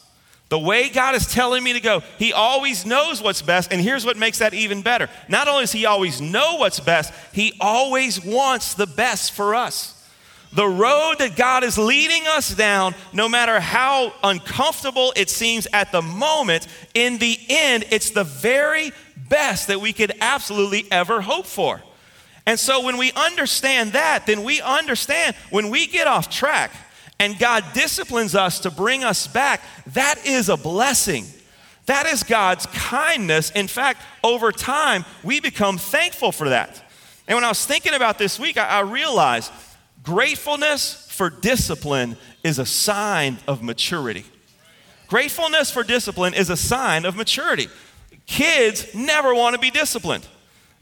The 0.51 0.59
way 0.59 0.89
God 0.89 1.15
is 1.15 1.33
telling 1.33 1.63
me 1.63 1.75
to 1.75 1.81
go, 1.81 2.01
He 2.19 2.33
always 2.33 2.85
knows 2.85 3.23
what's 3.23 3.41
best. 3.41 3.73
And 3.73 3.81
here's 3.81 4.05
what 4.05 4.17
makes 4.17 4.41
that 4.41 4.53
even 4.53 4.83
better. 4.83 5.09
Not 5.29 5.47
only 5.47 5.63
does 5.63 5.73
He 5.73 5.87
always 5.87 6.21
know 6.21 6.57
what's 6.57 6.81
best, 6.81 7.15
He 7.33 7.57
always 7.61 8.23
wants 8.23 8.75
the 8.75 8.89
best 8.89 9.33
for 9.33 9.55
us. 9.55 10.00
The 10.53 10.67
road 10.67 11.17
that 11.19 11.37
God 11.37 11.63
is 11.63 11.79
leading 11.79 12.27
us 12.27 12.53
down, 12.55 12.95
no 13.13 13.29
matter 13.29 13.61
how 13.61 14.13
uncomfortable 14.25 15.13
it 15.15 15.31
seems 15.31 15.69
at 15.73 15.93
the 15.93 16.03
moment, 16.03 16.67
in 16.93 17.19
the 17.19 17.39
end, 17.49 17.85
it's 17.91 18.11
the 18.11 18.25
very 18.25 18.91
best 19.29 19.69
that 19.69 19.81
we 19.81 19.93
could 19.93 20.13
absolutely 20.21 20.87
ever 20.91 21.21
hope 21.21 21.47
for. 21.47 21.81
And 22.47 22.59
so 22.59 22.85
when 22.85 22.97
we 22.97 23.13
understand 23.13 23.93
that, 23.93 24.27
then 24.27 24.43
we 24.43 24.61
understand 24.61 25.37
when 25.51 25.71
we 25.71 25.87
get 25.87 26.09
off 26.09 26.29
track 26.29 26.73
and 27.21 27.39
God 27.39 27.65
disciplines 27.73 28.35
us 28.35 28.61
to 28.61 28.71
bring 28.71 29.05
us 29.05 29.29
back, 29.29 29.61
that 29.89 30.27
is 30.27 30.49
a 30.49 30.57
blessing. 30.57 31.27
That 31.87 32.07
is 32.07 32.23
God's 32.23 32.67
kindness. 32.67 33.51
In 33.51 33.69
fact, 33.69 34.03
over 34.25 34.51
time, 34.53 35.05
we 35.23 35.39
become 35.41 35.79
thankful 35.79 36.33
for 36.33 36.49
that. 36.49 36.83
And 37.29 37.37
when 37.37 37.45
I 37.45 37.49
was 37.49 37.65
thinking 37.65 37.95
about 37.95 38.19
this 38.19 38.41
week, 38.41 38.57
I, 38.57 38.67
I 38.67 38.81
realized 38.81 39.53
Gratefulness 40.03 41.07
for 41.11 41.31
discipline 41.31 42.17
is 42.43 42.59
a 42.59 42.67
sign 42.67 43.39
of 43.47 43.63
maturity. 43.63 44.25
Gratefulness 45.09 45.71
for 45.71 45.83
discipline 45.83 46.35
is 46.35 46.51
a 46.51 46.57
sign 46.57 47.05
of 47.05 47.17
maturity. 47.17 47.69
Kids 48.27 48.95
never 48.95 49.35
want 49.35 49.55
to 49.55 49.61
be 49.61 49.71
disciplined. 49.71 50.27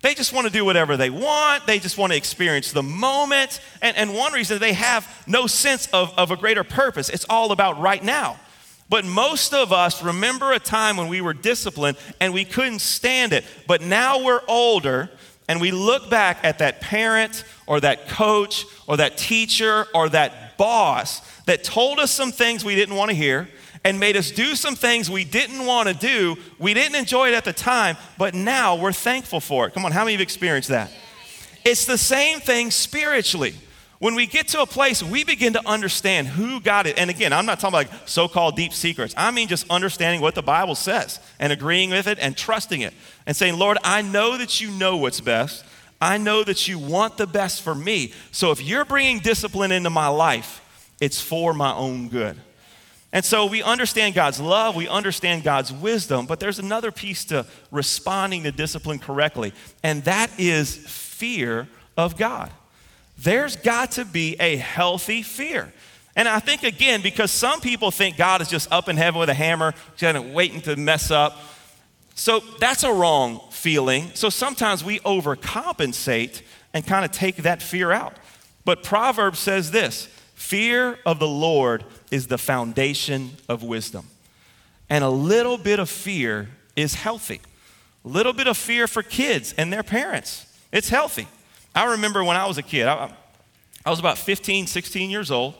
They 0.00 0.14
just 0.14 0.32
want 0.32 0.46
to 0.46 0.52
do 0.52 0.64
whatever 0.64 0.96
they 0.96 1.10
want. 1.10 1.66
They 1.66 1.78
just 1.78 1.98
want 1.98 2.12
to 2.12 2.16
experience 2.16 2.70
the 2.70 2.82
moment. 2.82 3.60
And, 3.82 3.96
and 3.96 4.14
one 4.14 4.32
reason 4.32 4.58
they 4.58 4.74
have 4.74 5.24
no 5.26 5.46
sense 5.46 5.88
of, 5.92 6.16
of 6.16 6.30
a 6.30 6.36
greater 6.36 6.62
purpose. 6.62 7.08
It's 7.08 7.26
all 7.28 7.50
about 7.50 7.80
right 7.80 8.04
now. 8.04 8.38
But 8.88 9.04
most 9.04 9.52
of 9.52 9.72
us 9.72 10.02
remember 10.02 10.52
a 10.52 10.58
time 10.58 10.96
when 10.96 11.08
we 11.08 11.20
were 11.20 11.34
disciplined 11.34 11.98
and 12.20 12.32
we 12.32 12.44
couldn't 12.44 12.78
stand 12.78 13.32
it. 13.32 13.44
But 13.66 13.82
now 13.82 14.22
we're 14.22 14.40
older 14.46 15.10
and 15.48 15.60
we 15.60 15.70
look 15.70 16.10
back 16.10 16.38
at 16.44 16.58
that 16.58 16.80
parent 16.80 17.44
or 17.66 17.80
that 17.80 18.08
coach 18.08 18.66
or 18.86 18.98
that 18.98 19.16
teacher 19.16 19.86
or 19.94 20.08
that 20.10 20.56
boss 20.58 21.20
that 21.46 21.64
told 21.64 21.98
us 21.98 22.10
some 22.10 22.30
things 22.30 22.64
we 22.64 22.74
didn't 22.74 22.94
want 22.94 23.10
to 23.10 23.16
hear 23.16 23.48
and 23.84 23.98
made 23.98 24.16
us 24.16 24.30
do 24.30 24.54
some 24.54 24.76
things 24.76 25.10
we 25.10 25.24
didn't 25.24 25.64
want 25.64 25.88
to 25.88 25.94
do. 25.94 26.36
We 26.58 26.74
didn't 26.74 26.96
enjoy 26.96 27.28
it 27.28 27.34
at 27.34 27.44
the 27.44 27.52
time, 27.52 27.96
but 28.18 28.34
now 28.34 28.76
we're 28.76 28.92
thankful 28.92 29.40
for 29.40 29.66
it. 29.66 29.74
Come 29.74 29.84
on, 29.84 29.92
how 29.92 30.00
many 30.00 30.14
of 30.14 30.20
you 30.20 30.24
have 30.24 30.26
experienced 30.26 30.68
that? 30.68 30.90
It's 31.64 31.86
the 31.86 31.98
same 31.98 32.40
thing 32.40 32.70
spiritually. 32.70 33.54
When 33.98 34.14
we 34.14 34.26
get 34.26 34.48
to 34.48 34.62
a 34.62 34.66
place, 34.66 35.02
we 35.02 35.24
begin 35.24 35.54
to 35.54 35.68
understand 35.68 36.28
who 36.28 36.60
God 36.60 36.86
is. 36.86 36.94
And 36.94 37.10
again, 37.10 37.32
I'm 37.32 37.46
not 37.46 37.58
talking 37.58 37.80
about 37.80 37.92
like 37.92 38.08
so 38.08 38.28
called 38.28 38.54
deep 38.54 38.72
secrets. 38.72 39.12
I 39.16 39.32
mean 39.32 39.48
just 39.48 39.68
understanding 39.70 40.20
what 40.20 40.36
the 40.36 40.42
Bible 40.42 40.76
says 40.76 41.18
and 41.40 41.52
agreeing 41.52 41.90
with 41.90 42.06
it 42.06 42.18
and 42.20 42.36
trusting 42.36 42.80
it 42.80 42.94
and 43.26 43.36
saying, 43.36 43.58
Lord, 43.58 43.76
I 43.82 44.02
know 44.02 44.38
that 44.38 44.60
you 44.60 44.70
know 44.70 44.96
what's 44.96 45.20
best. 45.20 45.64
I 46.00 46.16
know 46.16 46.44
that 46.44 46.68
you 46.68 46.78
want 46.78 47.16
the 47.16 47.26
best 47.26 47.62
for 47.62 47.74
me. 47.74 48.12
So 48.30 48.52
if 48.52 48.62
you're 48.62 48.84
bringing 48.84 49.18
discipline 49.18 49.72
into 49.72 49.90
my 49.90 50.06
life, 50.06 50.64
it's 51.00 51.20
for 51.20 51.52
my 51.52 51.74
own 51.74 52.08
good. 52.08 52.36
And 53.12 53.24
so 53.24 53.46
we 53.46 53.62
understand 53.62 54.14
God's 54.14 54.38
love, 54.38 54.76
we 54.76 54.86
understand 54.86 55.42
God's 55.42 55.72
wisdom, 55.72 56.26
but 56.26 56.40
there's 56.40 56.58
another 56.58 56.92
piece 56.92 57.24
to 57.26 57.46
responding 57.70 58.42
to 58.44 58.52
discipline 58.52 58.98
correctly, 58.98 59.54
and 59.82 60.04
that 60.04 60.30
is 60.38 60.76
fear 60.76 61.68
of 61.96 62.18
God. 62.18 62.50
There's 63.18 63.56
got 63.56 63.92
to 63.92 64.04
be 64.04 64.36
a 64.38 64.56
healthy 64.56 65.22
fear. 65.22 65.72
And 66.14 66.28
I 66.28 66.40
think, 66.40 66.62
again, 66.62 67.00
because 67.00 67.30
some 67.30 67.60
people 67.60 67.90
think 67.90 68.16
God 68.16 68.40
is 68.40 68.48
just 68.48 68.70
up 68.72 68.88
in 68.88 68.96
heaven 68.96 69.20
with 69.20 69.28
a 69.28 69.34
hammer, 69.34 69.74
kind 69.98 70.16
of 70.16 70.30
waiting 70.30 70.60
to 70.62 70.76
mess 70.76 71.10
up. 71.10 71.36
So 72.14 72.40
that's 72.58 72.82
a 72.82 72.92
wrong 72.92 73.40
feeling. 73.50 74.10
So 74.14 74.28
sometimes 74.28 74.82
we 74.82 74.98
overcompensate 75.00 76.42
and 76.74 76.86
kind 76.86 77.04
of 77.04 77.12
take 77.12 77.36
that 77.36 77.62
fear 77.62 77.92
out. 77.92 78.14
But 78.64 78.82
Proverbs 78.82 79.38
says 79.38 79.70
this 79.70 80.08
fear 80.34 80.98
of 81.06 81.18
the 81.18 81.28
Lord 81.28 81.84
is 82.10 82.26
the 82.26 82.38
foundation 82.38 83.30
of 83.48 83.62
wisdom. 83.62 84.06
And 84.90 85.04
a 85.04 85.10
little 85.10 85.58
bit 85.58 85.78
of 85.78 85.88
fear 85.88 86.48
is 86.74 86.94
healthy. 86.94 87.40
A 88.04 88.08
little 88.08 88.32
bit 88.32 88.46
of 88.46 88.56
fear 88.56 88.86
for 88.86 89.02
kids 89.02 89.54
and 89.58 89.72
their 89.72 89.82
parents. 89.82 90.46
It's 90.72 90.88
healthy. 90.88 91.28
I 91.78 91.92
remember 91.92 92.24
when 92.24 92.36
I 92.36 92.46
was 92.46 92.58
a 92.58 92.62
kid, 92.62 92.88
I, 92.88 93.12
I 93.86 93.90
was 93.90 94.00
about 94.00 94.18
15, 94.18 94.66
16 94.66 95.10
years 95.10 95.30
old, 95.30 95.54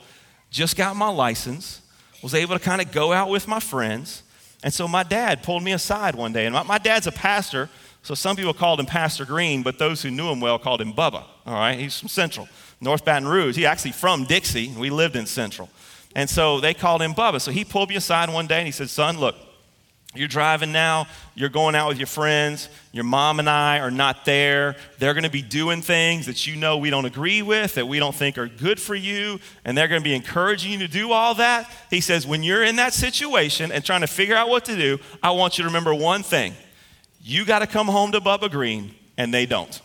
just 0.50 0.76
got 0.76 0.96
my 0.96 1.08
license, 1.08 1.80
was 2.25 2.34
able 2.34 2.58
to 2.58 2.64
kind 2.64 2.80
of 2.80 2.90
go 2.90 3.12
out 3.12 3.30
with 3.30 3.46
my 3.46 3.60
friends. 3.60 4.25
And 4.64 4.75
so 4.75 4.88
my 4.88 5.04
dad 5.04 5.44
pulled 5.44 5.62
me 5.62 5.70
aside 5.70 6.16
one 6.16 6.32
day. 6.32 6.46
And 6.46 6.54
my, 6.54 6.64
my, 6.64 6.78
dad's 6.78 7.06
a 7.06 7.12
pastor, 7.12 7.70
so 8.02 8.14
some 8.14 8.34
people 8.34 8.52
called 8.52 8.80
him 8.80 8.87
Pastor 8.87 9.25
Green, 9.25 9.62
but 9.62 9.78
those 9.78 10.02
who 10.02 10.10
knew 10.10 10.28
him 10.28 10.40
well 10.40 10.58
called 10.58 10.80
him 10.80 10.92
Bubba. 10.92 11.22
All 11.46 11.54
right, 11.54 11.78
he's 11.78 12.00
from 12.00 12.08
Central, 12.08 12.48
North 12.80 13.04
Baton 13.04 13.28
Rouge. 13.28 13.54
He's 13.54 13.66
actually 13.66 13.92
from 13.92 14.25
Dixie. 14.25 14.75
We 14.76 14.90
lived 14.90 15.14
in 15.14 15.26
Central. 15.26 15.70
And 16.16 16.28
so 16.28 16.58
they 16.58 16.75
called 16.75 17.00
him 17.00 17.14
Bubba. 17.14 17.40
So 17.40 17.52
he 17.52 17.64
pulled 17.64 17.90
me 17.90 17.94
aside 17.94 18.28
one 18.28 18.48
day 18.48 18.58
and 18.58 18.66
he 18.66 18.72
said, 18.72 18.90
Son, 18.90 19.18
look, 19.18 19.37
you're 20.15 20.27
driving 20.27 20.73
now, 20.73 21.07
you're 21.35 21.50
going 21.50 21.75
out 21.75 21.87
with 21.88 21.99
your 21.99 22.07
friends, 22.07 22.71
your 22.93 23.05
mom 23.05 23.38
and 23.38 23.49
I 23.49 23.79
are 23.79 23.91
not 23.91 24.25
there. 24.25 24.75
They're 24.99 25.12
going 25.12 25.25
to 25.25 25.31
be 25.31 25.43
doing 25.43 25.83
things 25.83 26.27
that 26.27 26.47
you 26.47 26.57
know 26.57 26.79
we 26.79 26.88
don't 26.88 27.05
agree 27.05 27.43
with, 27.43 27.75
that 27.75 27.87
we 27.87 27.99
don't 27.99 28.15
think 28.15 28.38
are 28.38 28.49
good 28.49 28.81
for 28.81 28.95
you, 28.95 29.38
and 29.67 29.77
they're 29.77 29.87
going 29.87 30.00
to 30.00 30.05
be 30.05 30.15
encouraging 30.15 30.73
you 30.73 30.79
to 30.79 30.88
do 30.88 31.12
all 31.12 31.35
that. 31.35 31.71
He 31.91 32.00
says, 32.00 32.27
when 32.27 32.43
you're 32.43 32.65
in 32.65 32.77
that 32.77 32.95
situation 32.95 33.71
and 33.71 33.85
trying 33.85 34.00
to 34.00 34.07
figure 34.07 34.35
out 34.35 34.49
what 34.49 34.65
to 34.65 34.77
do, 34.77 34.99
I 35.23 35.33
want 35.33 35.59
you 35.59 35.62
to 35.62 35.69
remember 35.69 35.95
one 35.95 36.23
thing 36.23 36.55
you 37.21 37.45
got 37.45 37.59
to 37.59 37.67
come 37.67 37.88
home 37.88 38.12
to 38.12 38.21
Bubba 38.21 38.50
Green, 38.50 38.95
and 39.19 39.33
they 39.35 39.45
don't. 39.45 39.83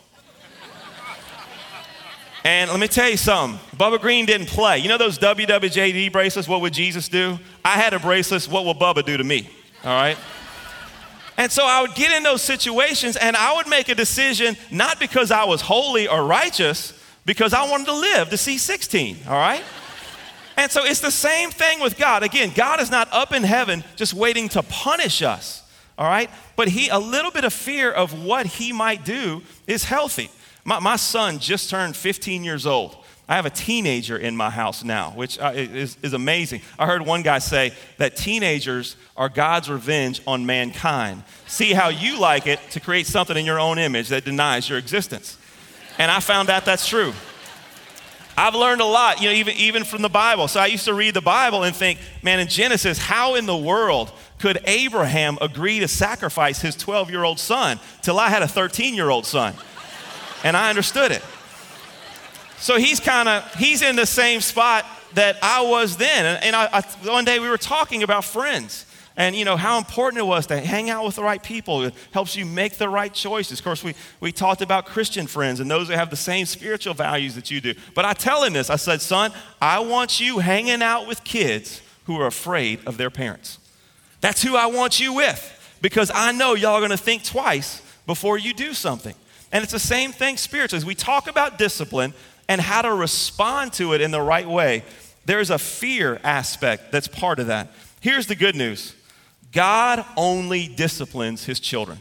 And 2.45 2.71
let 2.71 2.79
me 2.79 2.87
tell 2.87 3.09
you 3.09 3.17
something. 3.17 3.59
Bubba 3.77 3.99
Green 3.99 4.25
didn't 4.25 4.47
play. 4.47 4.79
You 4.79 4.89
know 4.89 4.97
those 4.97 5.17
WWJD 5.17 6.11
bracelets, 6.11 6.47
what 6.47 6.61
would 6.61 6.73
Jesus 6.73 7.07
do? 7.09 7.39
I 7.63 7.77
had 7.77 7.93
a 7.93 7.99
bracelet, 7.99 8.45
what 8.45 8.65
will 8.65 8.75
Bubba 8.75 9.05
do 9.05 9.17
to 9.17 9.23
me? 9.23 9.49
All 9.83 9.91
right? 9.91 10.17
And 11.37 11.51
so 11.51 11.65
I 11.65 11.81
would 11.81 11.95
get 11.95 12.11
in 12.11 12.23
those 12.23 12.41
situations 12.41 13.15
and 13.15 13.35
I 13.35 13.55
would 13.55 13.67
make 13.67 13.89
a 13.89 13.95
decision 13.95 14.55
not 14.71 14.99
because 14.99 15.31
I 15.31 15.45
was 15.45 15.61
holy 15.61 16.07
or 16.07 16.25
righteous, 16.25 16.93
because 17.25 17.53
I 17.53 17.69
wanted 17.69 17.87
to 17.87 17.93
live 17.93 18.29
to 18.29 18.37
see 18.37 18.57
16, 18.57 19.17
all 19.27 19.33
right? 19.33 19.63
And 20.55 20.71
so 20.71 20.85
it's 20.85 20.99
the 20.99 21.11
same 21.11 21.49
thing 21.49 21.79
with 21.79 21.97
God. 21.97 22.21
Again, 22.21 22.51
God 22.53 22.79
is 22.79 22.91
not 22.91 23.07
up 23.11 23.33
in 23.33 23.43
heaven 23.43 23.83
just 23.95 24.13
waiting 24.13 24.49
to 24.49 24.61
punish 24.61 25.23
us, 25.23 25.67
all 25.97 26.05
right? 26.05 26.29
But 26.55 26.67
he 26.67 26.89
a 26.89 26.99
little 26.99 27.31
bit 27.31 27.43
of 27.43 27.53
fear 27.53 27.91
of 27.91 28.23
what 28.23 28.45
he 28.45 28.71
might 28.71 29.03
do 29.03 29.41
is 29.65 29.85
healthy. 29.85 30.29
My, 30.63 30.79
my 30.79 30.95
son 30.95 31.39
just 31.39 31.69
turned 31.69 31.95
15 31.95 32.43
years 32.43 32.67
old. 32.67 33.02
I 33.27 33.35
have 33.35 33.45
a 33.45 33.49
teenager 33.49 34.17
in 34.17 34.35
my 34.35 34.49
house 34.49 34.83
now, 34.83 35.11
which 35.11 35.39
uh, 35.39 35.53
is, 35.55 35.97
is 36.01 36.13
amazing. 36.13 36.61
I 36.77 36.85
heard 36.85 37.05
one 37.05 37.23
guy 37.23 37.39
say 37.39 37.71
that 37.97 38.17
teenagers 38.17 38.97
are 39.15 39.29
God's 39.29 39.69
revenge 39.69 40.21
on 40.27 40.45
mankind. 40.45 41.23
See 41.47 41.71
how 41.71 41.87
you 41.87 42.19
like 42.19 42.47
it 42.47 42.59
to 42.71 42.81
create 42.81 43.07
something 43.07 43.37
in 43.37 43.45
your 43.45 43.59
own 43.59 43.79
image 43.79 44.09
that 44.09 44.25
denies 44.25 44.67
your 44.67 44.77
existence. 44.77 45.37
And 45.97 46.11
I 46.11 46.19
found 46.19 46.49
out 46.49 46.65
that's 46.65 46.87
true. 46.87 47.13
I've 48.35 48.55
learned 48.55 48.81
a 48.81 48.85
lot, 48.85 49.21
you 49.21 49.29
know, 49.29 49.35
even, 49.35 49.55
even 49.55 49.83
from 49.83 50.01
the 50.01 50.09
Bible. 50.09 50.47
So 50.47 50.59
I 50.59 50.65
used 50.65 50.85
to 50.85 50.93
read 50.93 51.13
the 51.13 51.21
Bible 51.21 51.63
and 51.63 51.75
think, 51.75 51.99
man, 52.23 52.39
in 52.39 52.47
Genesis, 52.47 52.97
how 52.97 53.35
in 53.35 53.45
the 53.45 53.55
world 53.55 54.11
could 54.39 54.59
Abraham 54.65 55.37
agree 55.39 55.79
to 55.79 55.87
sacrifice 55.87 56.59
his 56.59 56.75
12 56.75 57.09
year 57.11 57.23
old 57.23 57.39
son 57.39 57.79
till 58.01 58.19
I 58.19 58.29
had 58.29 58.41
a 58.41 58.47
13 58.47 58.95
year 58.95 59.09
old 59.09 59.25
son? 59.25 59.53
And 60.43 60.57
I 60.57 60.69
understood 60.69 61.11
it. 61.11 61.23
So 62.63 62.77
he's 62.77 63.01
kind 63.01 63.27
of, 63.27 63.53
he's 63.55 63.81
in 63.81 63.97
the 63.97 64.05
same 64.05 64.39
spot 64.39 64.85
that 65.15 65.37
I 65.41 65.63
was 65.63 65.97
then. 65.97 66.39
And, 66.41 66.55
I, 66.55 66.69
I, 66.71 66.81
one 67.05 67.25
day 67.25 67.37
we 67.39 67.49
were 67.49 67.57
talking 67.57 68.03
about 68.03 68.23
friends. 68.23 68.85
And 69.17 69.35
you 69.35 69.43
know 69.43 69.57
how 69.57 69.77
important 69.77 70.21
it 70.21 70.25
was 70.25 70.47
to 70.47 70.57
hang 70.61 70.89
out 70.89 71.05
with 71.05 71.17
the 71.17 71.23
right 71.23 71.43
people. 71.43 71.83
It 71.83 71.93
helps 72.13 72.37
you 72.37 72.45
make 72.45 72.77
the 72.77 72.87
right 72.87 73.13
choices. 73.13 73.59
Of 73.59 73.65
course 73.65 73.83
we, 73.83 73.95
we 74.21 74.31
talked 74.31 74.61
about 74.61 74.85
christian 74.85 75.27
friends 75.27 75.59
and 75.59 75.69
those 75.69 75.89
that 75.89 75.97
have 75.97 76.09
the 76.09 76.15
same 76.15 76.45
spiritual 76.45 76.93
values 76.93 77.35
that 77.35 77.51
you 77.51 77.59
do. 77.59 77.73
But 77.95 78.05
i 78.05 78.13
tell 78.13 78.43
him 78.43 78.53
this. 78.53 78.69
I 78.69 78.77
said 78.77 79.01
son 79.01 79.33
i 79.61 79.79
want 79.79 80.21
you 80.21 80.39
hanging 80.39 80.81
out 80.81 81.05
with 81.05 81.23
kids 81.25 81.81
who 82.05 82.19
are 82.21 82.27
afraid 82.27 82.79
of 82.87 82.97
their 82.97 83.09
parents. 83.09 83.59
That's 84.21 84.41
who 84.41 84.55
i 84.55 84.67
want 84.67 85.01
you 85.01 85.13
with 85.13 85.77
because 85.81 86.09
i 86.15 86.31
know 86.31 86.55
y'all 86.55 86.75
are 86.75 86.79
going 86.79 86.91
to 86.91 86.97
think 86.97 87.25
twice 87.25 87.81
before 88.07 88.37
you 88.37 88.53
do 88.53 88.73
something. 88.73 89.15
And 89.51 89.61
it's 89.63 89.73
the 89.73 89.79
same 89.79 90.11
thing 90.11 90.37
spiritually. 90.37 90.79
As 90.79 90.85
we 90.85 90.95
talk 90.95 91.27
about 91.27 91.59
discipline 91.59 92.13
and 92.47 92.59
how 92.59 92.81
to 92.81 92.93
respond 92.93 93.73
to 93.73 93.93
it 93.93 94.01
in 94.01 94.11
the 94.11 94.21
right 94.21 94.47
way, 94.47 94.83
there's 95.25 95.49
a 95.49 95.57
fear 95.57 96.19
aspect 96.23 96.91
that's 96.91 97.07
part 97.07 97.39
of 97.39 97.47
that. 97.47 97.71
Here's 98.01 98.27
the 98.27 98.35
good 98.35 98.55
news 98.55 98.95
God 99.51 100.03
only 100.17 100.67
disciplines 100.67 101.45
his 101.45 101.59
children. 101.59 101.99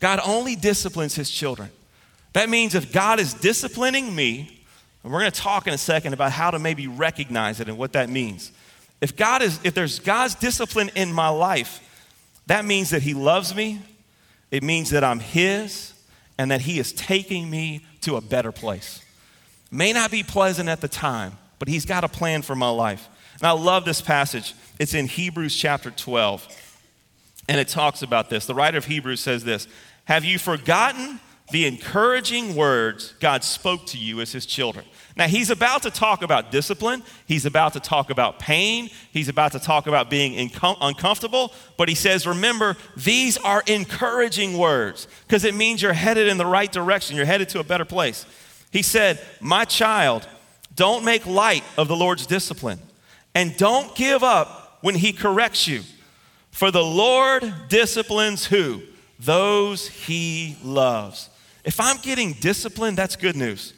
God 0.00 0.20
only 0.24 0.54
disciplines 0.54 1.14
his 1.14 1.30
children. 1.30 1.70
That 2.34 2.48
means 2.48 2.74
if 2.74 2.92
God 2.92 3.18
is 3.18 3.34
disciplining 3.34 4.14
me, 4.14 4.62
and 5.02 5.12
we're 5.12 5.20
going 5.20 5.32
to 5.32 5.40
talk 5.40 5.66
in 5.66 5.74
a 5.74 5.78
second 5.78 6.12
about 6.12 6.32
how 6.32 6.50
to 6.50 6.58
maybe 6.58 6.86
recognize 6.86 7.60
it 7.60 7.68
and 7.68 7.78
what 7.78 7.94
that 7.94 8.08
means. 8.10 8.52
If 9.00 9.16
God 9.16 9.42
is 9.42 9.60
if 9.64 9.74
there's 9.74 9.98
God's 9.98 10.34
discipline 10.34 10.90
in 10.94 11.12
my 11.12 11.28
life, 11.28 11.80
that 12.46 12.64
means 12.64 12.90
that 12.90 13.02
he 13.02 13.14
loves 13.14 13.54
me. 13.54 13.80
It 14.50 14.62
means 14.62 14.90
that 14.90 15.04
I'm 15.04 15.20
his 15.20 15.92
and 16.36 16.50
that 16.50 16.62
he 16.62 16.78
is 16.78 16.92
taking 16.92 17.48
me 17.48 17.84
to 18.02 18.16
a 18.16 18.20
better 18.20 18.52
place. 18.52 19.02
May 19.70 19.92
not 19.92 20.10
be 20.10 20.22
pleasant 20.22 20.68
at 20.68 20.80
the 20.80 20.88
time, 20.88 21.36
but 21.58 21.68
He's 21.68 21.84
got 21.84 22.04
a 22.04 22.08
plan 22.08 22.42
for 22.42 22.54
my 22.54 22.70
life. 22.70 23.08
And 23.38 23.46
I 23.46 23.52
love 23.52 23.84
this 23.84 24.00
passage. 24.00 24.54
It's 24.78 24.94
in 24.94 25.06
Hebrews 25.06 25.54
chapter 25.54 25.90
12. 25.90 26.46
And 27.48 27.60
it 27.60 27.68
talks 27.68 28.02
about 28.02 28.30
this. 28.30 28.46
The 28.46 28.54
writer 28.54 28.78
of 28.78 28.84
Hebrews 28.84 29.20
says 29.20 29.44
this 29.44 29.68
Have 30.04 30.24
you 30.24 30.38
forgotten 30.38 31.20
the 31.50 31.66
encouraging 31.66 32.54
words 32.54 33.14
God 33.20 33.44
spoke 33.44 33.86
to 33.86 33.98
you 33.98 34.20
as 34.20 34.32
His 34.32 34.46
children? 34.46 34.84
Now, 35.18 35.26
he's 35.26 35.50
about 35.50 35.82
to 35.82 35.90
talk 35.90 36.22
about 36.22 36.52
discipline. 36.52 37.02
He's 37.26 37.44
about 37.44 37.72
to 37.72 37.80
talk 37.80 38.10
about 38.10 38.38
pain. 38.38 38.88
He's 39.10 39.28
about 39.28 39.50
to 39.50 39.58
talk 39.58 39.88
about 39.88 40.08
being 40.08 40.48
incom- 40.48 40.78
uncomfortable. 40.80 41.52
But 41.76 41.88
he 41.88 41.96
says, 41.96 42.24
remember, 42.24 42.76
these 42.96 43.36
are 43.38 43.64
encouraging 43.66 44.56
words 44.56 45.08
because 45.26 45.42
it 45.42 45.56
means 45.56 45.82
you're 45.82 45.92
headed 45.92 46.28
in 46.28 46.38
the 46.38 46.46
right 46.46 46.70
direction. 46.70 47.16
You're 47.16 47.26
headed 47.26 47.48
to 47.48 47.58
a 47.58 47.64
better 47.64 47.84
place. 47.84 48.26
He 48.70 48.82
said, 48.82 49.20
My 49.40 49.64
child, 49.64 50.28
don't 50.74 51.04
make 51.04 51.26
light 51.26 51.64
of 51.76 51.88
the 51.88 51.96
Lord's 51.96 52.26
discipline, 52.26 52.78
and 53.34 53.56
don't 53.56 53.94
give 53.94 54.22
up 54.22 54.78
when 54.80 54.94
he 54.94 55.12
corrects 55.12 55.66
you. 55.66 55.82
For 56.50 56.70
the 56.70 56.84
Lord 56.84 57.52
disciplines 57.68 58.46
who? 58.46 58.82
Those 59.18 59.88
he 59.88 60.56
loves. 60.62 61.28
If 61.64 61.80
I'm 61.80 61.98
getting 61.98 62.32
disciplined, 62.34 62.96
that's 62.96 63.16
good 63.16 63.36
news. 63.36 63.74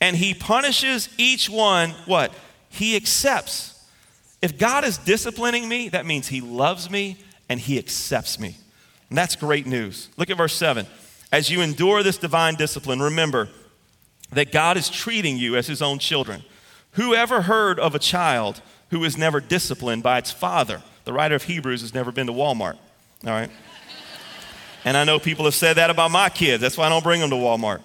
And 0.00 0.16
he 0.16 0.34
punishes 0.34 1.08
each 1.18 1.48
one, 1.48 1.90
what? 2.06 2.32
He 2.68 2.96
accepts. 2.96 3.84
If 4.42 4.58
God 4.58 4.84
is 4.84 4.98
disciplining 4.98 5.68
me, 5.68 5.88
that 5.88 6.06
means 6.06 6.28
he 6.28 6.40
loves 6.40 6.90
me 6.90 7.16
and 7.48 7.58
he 7.58 7.78
accepts 7.78 8.38
me. 8.38 8.56
And 9.08 9.18
that's 9.18 9.36
great 9.36 9.66
news. 9.66 10.08
Look 10.16 10.30
at 10.30 10.36
verse 10.36 10.54
7. 10.54 10.86
As 11.32 11.50
you 11.50 11.60
endure 11.60 12.02
this 12.02 12.18
divine 12.18 12.54
discipline, 12.54 13.00
remember 13.00 13.48
that 14.34 14.52
God 14.52 14.76
is 14.76 14.88
treating 14.88 15.36
you 15.36 15.56
as 15.56 15.66
his 15.66 15.82
own 15.82 15.98
children. 15.98 16.42
Who 16.92 17.14
ever 17.14 17.42
heard 17.42 17.80
of 17.80 17.94
a 17.94 17.98
child 17.98 18.60
who 18.90 19.04
is 19.04 19.16
never 19.16 19.40
disciplined 19.40 20.02
by 20.02 20.18
its 20.18 20.30
father? 20.30 20.82
The 21.04 21.12
writer 21.12 21.34
of 21.34 21.44
Hebrews 21.44 21.80
has 21.80 21.94
never 21.94 22.12
been 22.12 22.26
to 22.28 22.32
Walmart. 22.32 22.76
All 23.26 23.32
right? 23.32 23.50
And 24.84 24.96
I 24.96 25.04
know 25.04 25.18
people 25.18 25.46
have 25.46 25.54
said 25.54 25.74
that 25.74 25.90
about 25.90 26.10
my 26.10 26.28
kids. 26.28 26.60
That's 26.60 26.76
why 26.76 26.86
I 26.86 26.88
don't 26.90 27.02
bring 27.02 27.20
them 27.20 27.30
to 27.30 27.36
Walmart. 27.36 27.80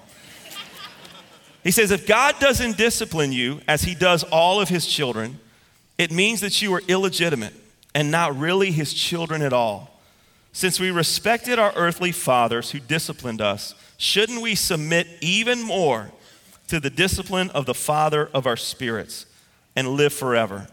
He 1.63 1.71
says, 1.71 1.91
if 1.91 2.07
God 2.07 2.35
doesn't 2.39 2.77
discipline 2.77 3.31
you 3.31 3.61
as 3.67 3.81
he 3.81 3.95
does 3.95 4.23
all 4.23 4.61
of 4.61 4.69
his 4.69 4.85
children, 4.85 5.39
it 5.97 6.11
means 6.11 6.41
that 6.41 6.61
you 6.61 6.73
are 6.73 6.81
illegitimate 6.87 7.53
and 7.93 8.11
not 8.11 8.37
really 8.37 8.71
his 8.71 8.93
children 8.93 9.41
at 9.41 9.53
all. 9.53 9.99
Since 10.51 10.79
we 10.79 10.91
respected 10.91 11.59
our 11.59 11.73
earthly 11.75 12.11
fathers 12.11 12.71
who 12.71 12.79
disciplined 12.79 13.41
us, 13.41 13.75
shouldn't 13.97 14.41
we 14.41 14.55
submit 14.55 15.07
even 15.21 15.61
more 15.61 16.11
to 16.69 16.79
the 16.79 16.89
discipline 16.89 17.49
of 17.51 17.65
the 17.65 17.73
Father 17.73 18.29
of 18.33 18.47
our 18.47 18.57
spirits 18.57 19.25
and 19.75 19.89
live 19.89 20.13
forever? 20.13 20.67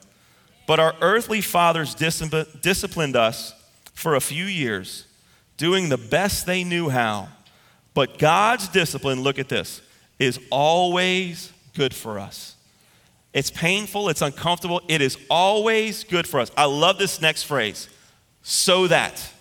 But 0.66 0.80
our 0.80 0.94
earthly 1.00 1.40
fathers 1.40 1.94
disciplined 1.94 3.16
us 3.16 3.54
for 3.94 4.14
a 4.14 4.20
few 4.20 4.44
years, 4.44 5.06
doing 5.56 5.88
the 5.88 5.98
best 5.98 6.46
they 6.46 6.64
knew 6.64 6.88
how. 6.88 7.28
But 7.94 8.18
God's 8.18 8.68
discipline, 8.68 9.22
look 9.22 9.38
at 9.38 9.48
this, 9.48 9.80
is 10.18 10.40
always 10.50 11.52
good 11.74 11.94
for 11.94 12.18
us. 12.18 12.56
It's 13.32 13.50
painful, 13.50 14.08
it's 14.08 14.22
uncomfortable, 14.22 14.80
it 14.88 15.00
is 15.00 15.18
always 15.28 16.04
good 16.04 16.26
for 16.26 16.40
us. 16.40 16.50
I 16.56 16.64
love 16.64 16.98
this 16.98 17.20
next 17.20 17.44
phrase 17.44 17.88
so 18.42 18.86
that. 18.88 19.32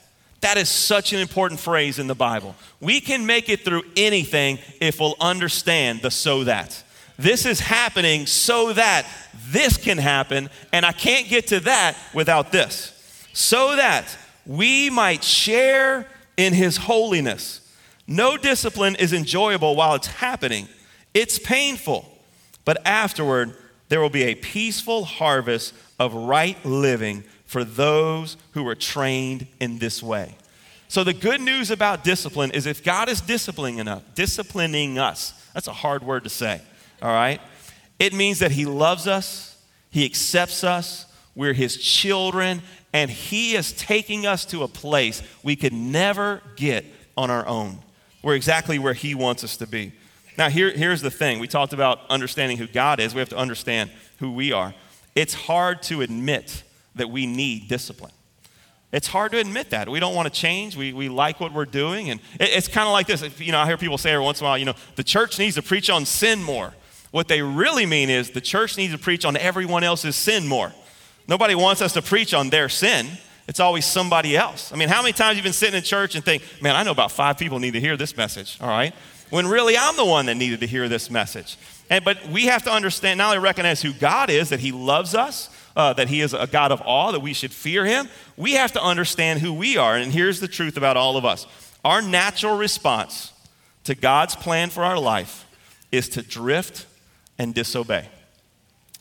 That 0.46 0.60
is 0.60 0.70
such 0.70 1.12
an 1.12 1.22
important 1.22 1.60
phrase 1.60 1.98
in 1.98 2.06
the 2.06 2.14
Bible. 2.14 2.56
We 2.80 3.02
can 3.02 3.25
make 3.25 3.50
it 3.50 3.66
through 3.66 3.82
anything 3.98 4.60
if 4.80 5.00
we'll 5.00 5.16
understand 5.20 6.04
the 6.04 6.12
so 6.12 6.44
that. 6.44 6.84
This 7.18 7.48
is 7.48 7.60
happening 7.60 8.28
so 8.28 8.72
that 8.74 9.08
this 9.48 9.75
can 9.78 9.98
happen, 9.98 10.52
and 10.72 10.86
I 10.86 10.92
can't 10.92 11.28
get 11.28 11.48
to 11.48 11.62
that 11.62 11.98
without 12.14 12.52
this. 12.52 12.94
So 13.34 13.75
that 13.75 14.06
we 14.46 14.92
might 14.92 15.24
share 15.24 16.08
in 16.38 16.54
his 16.54 16.78
holiness. 16.78 17.68
No 18.06 18.38
discipline 18.38 18.98
is 18.98 19.14
enjoyable 19.14 19.75
while 19.75 19.96
it's 19.96 20.06
happening, 20.06 20.68
it's 21.16 21.40
painful, 21.40 22.08
but 22.66 22.86
afterward, 22.86 23.58
there 23.90 24.00
will 24.00 24.12
be 24.12 24.25
a 24.25 24.36
peaceful 24.36 25.06
harvest 25.06 25.74
of 26.00 26.14
right 26.14 26.64
living 26.64 27.24
for 27.46 27.64
those 27.64 28.38
who 28.52 28.68
are 28.68 28.75
trained 28.75 29.48
in 29.60 29.80
this 29.80 30.02
way. 30.02 30.36
So 30.88 31.04
the 31.04 31.14
good 31.14 31.42
news 31.42 31.72
about 31.72 32.04
discipline 32.04 32.52
is 32.52 32.66
if 32.66 32.84
God 32.84 33.10
is 33.10 33.22
disciplining 33.22 33.80
enough, 33.80 34.04
disciplining 34.16 34.98
us, 34.98 35.34
that's 35.54 35.68
a 35.68 35.74
hard 35.74 36.04
word 36.04 36.24
to 36.24 36.30
say, 36.30 36.62
all 37.02 37.14
right? 37.14 37.42
It 38.00 38.14
means 38.14 38.40
that 38.40 38.52
he 38.52 38.66
loves 38.66 39.08
us, 39.08 39.58
he 39.90 40.06
accepts 40.06 40.64
us, 40.64 41.06
we're 41.36 41.54
his 41.54 41.78
children, 41.78 42.62
and 42.94 43.12
he 43.12 43.56
is 43.56 43.74
taking 43.74 44.25
us 44.25 44.46
to 44.46 44.64
a 44.64 44.68
place 44.68 45.22
we 45.44 45.56
could 45.56 45.74
never 45.74 46.42
get 46.56 46.86
on 47.18 47.30
our 47.30 47.46
own. 47.46 47.80
We're 48.22 48.36
exactly 48.36 48.79
where 48.79 48.94
he 48.94 49.16
wants 49.16 49.44
us 49.44 49.58
to 49.58 49.68
be. 49.68 49.92
Now, 50.38 50.50
here, 50.50 50.72
here's 50.72 51.01
the 51.01 51.12
thing. 51.12 51.40
We 51.40 51.48
talked 51.48 51.74
about 51.74 52.00
understanding 52.10 52.58
who 52.58 52.68
God 52.68 53.00
is. 53.00 53.14
We 53.14 53.20
have 53.20 53.29
to 53.29 53.38
understand 53.38 53.92
who 54.20 54.31
we 54.31 54.51
are. 54.51 54.74
It's 55.14 55.34
hard 55.34 55.81
to 55.84 56.01
admit 56.01 56.64
that 56.96 57.10
we 57.10 57.25
need 57.25 57.68
discipline. 57.68 58.12
It's 58.92 59.08
hard 59.08 59.34
to 59.34 59.40
admit 59.40 59.72
that. 59.72 59.90
We 59.90 60.00
don't 60.00 60.16
want 60.16 60.34
to 60.34 60.40
change. 60.40 60.77
We, 60.77 60.94
we 60.94 61.10
like 61.10 61.40
what 61.40 61.51
we're 61.51 61.66
doing. 61.66 62.10
And 62.10 62.20
it, 62.40 62.50
it's 62.51 62.68
kind 62.68 62.88
of 62.88 62.94
like 62.94 63.08
this. 63.08 63.40
You 63.40 63.51
know, 63.51 63.60
I 63.60 63.66
hear 63.66 63.77
people 63.77 63.98
say 63.98 64.12
every 64.12 64.24
once 64.24 64.40
in 64.40 64.46
a 64.46 64.50
while, 64.50 64.58
you 64.58 64.66
know, 64.66 64.75
the 64.96 65.03
church 65.03 65.38
needs 65.38 65.55
to 65.55 65.62
preach 65.62 65.90
on 65.90 66.05
sin 66.05 66.42
more. 66.42 66.74
What 67.12 67.27
they 67.27 67.42
really 67.42 67.86
mean 67.86 68.10
is 68.10 68.31
the 68.31 68.42
church 68.42 68.77
needs 68.77 68.94
to 68.94 69.00
preach 69.00 69.25
on 69.25 69.36
everyone 69.38 69.84
else's 69.84 70.16
sin 70.16 70.48
more. 70.48 70.72
Nobody 71.27 71.55
wants 71.55 71.81
us 71.81 71.94
to 71.94 72.01
preach 72.01 72.34
on 72.34 72.50
their 72.50 72.70
sin. 72.70 73.08
It's 73.48 73.60
always 73.60 73.86
somebody 73.86 74.36
else. 74.36 74.72
I 74.72 74.75
mean, 74.75 74.90
how 74.90 75.01
many 75.01 75.14
times 75.14 75.38
you've 75.38 75.44
been 75.44 75.53
sitting 75.53 75.75
in 75.75 75.84
church 75.84 76.16
and 76.16 76.24
think, 76.24 76.44
man, 76.62 76.75
I 76.75 76.84
know 76.84 76.92
about 76.92 77.12
five 77.12 77.38
people 77.38 77.60
need 77.60 77.72
to 77.72 77.79
hear 77.79 77.96
this 77.96 78.18
message, 78.18 78.58
all 78.60 78.70
right? 78.70 78.94
When 79.29 79.48
really 79.48 79.77
I'm 79.77 79.96
the 79.98 80.05
one 80.05 80.27
that 80.27 80.36
needed 80.36 80.60
to 80.62 80.68
hear 80.68 80.90
this 80.90 81.10
message. 81.10 81.58
And, 81.90 82.03
but 82.03 82.27
we 82.29 82.46
have 82.46 82.64
to 82.64 82.72
understand, 82.72 83.18
not 83.18 83.27
only 83.27 83.40
recognize 83.40 83.81
who 83.81 83.94
God 83.94 84.29
is, 84.29 84.50
that 84.50 84.60
He 84.60 84.72
loves 84.72 85.14
us, 85.14 85.50
uh, 85.75 85.94
that 85.94 86.07
He 86.07 86.22
is 86.22 86.33
a 86.33 86.48
God 86.48 86.72
of 86.72 86.81
awe, 86.85 87.11
that 87.11 87.22
we 87.22 87.33
should 87.33 87.51
fear 87.51 87.85
Him, 87.85 88.09
we 88.38 88.53
have 88.53 88.72
to 88.74 88.81
understand 88.81 89.40
who 89.40 89.53
we 89.53 89.77
are. 89.77 89.96
And 89.96 90.11
here's 90.11 90.40
the 90.40 90.48
truth 90.48 90.77
about 90.77 90.98
all 90.98 91.18
of 91.18 91.25
us 91.25 91.48
our 91.83 92.01
natural 92.01 92.57
response 92.57 93.31
to 93.83 93.96
God's 93.96 94.35
plan 94.35 94.70
for 94.70 94.83
our 94.83 95.00
life 95.00 95.46
is 95.92 96.09
to 96.09 96.22
drift 96.22 96.88
and 97.38 97.53
disobey. 97.53 98.09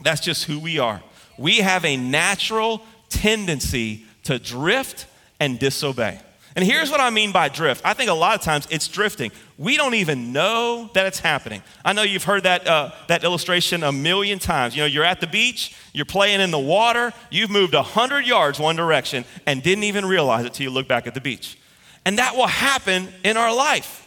That's 0.02 0.20
just 0.20 0.44
who 0.44 0.58
we 0.58 0.78
are. 0.78 1.02
We 1.38 1.58
have 1.58 1.84
a 1.84 1.96
natural 1.96 2.82
tendency 3.08 4.04
to 4.24 4.38
drift 4.38 5.06
and 5.40 5.58
disobey. 5.58 6.20
And 6.56 6.64
here's 6.64 6.88
what 6.88 7.00
I 7.00 7.10
mean 7.10 7.32
by 7.32 7.48
drift. 7.48 7.82
I 7.84 7.94
think 7.94 8.10
a 8.10 8.14
lot 8.14 8.36
of 8.36 8.40
times 8.40 8.68
it's 8.70 8.86
drifting. 8.86 9.32
We 9.58 9.76
don't 9.76 9.94
even 9.94 10.32
know 10.32 10.88
that 10.94 11.06
it's 11.06 11.18
happening. 11.18 11.62
I 11.84 11.92
know 11.92 12.02
you've 12.02 12.24
heard 12.24 12.44
that, 12.44 12.66
uh, 12.66 12.92
that 13.08 13.24
illustration 13.24 13.82
a 13.82 13.90
million 13.90 14.38
times. 14.38 14.76
You 14.76 14.82
know, 14.82 14.86
you're 14.86 15.04
at 15.04 15.20
the 15.20 15.26
beach, 15.26 15.74
you're 15.92 16.04
playing 16.04 16.40
in 16.40 16.52
the 16.52 16.58
water, 16.58 17.12
you've 17.28 17.50
moved 17.50 17.74
100 17.74 18.24
yards 18.24 18.60
one 18.60 18.76
direction 18.76 19.24
and 19.46 19.64
didn't 19.64 19.84
even 19.84 20.04
realize 20.06 20.44
it 20.44 20.54
till 20.54 20.64
you 20.64 20.70
look 20.70 20.86
back 20.86 21.08
at 21.08 21.14
the 21.14 21.20
beach. 21.20 21.58
And 22.04 22.18
that 22.18 22.36
will 22.36 22.46
happen 22.46 23.08
in 23.24 23.36
our 23.36 23.54
life. 23.54 24.02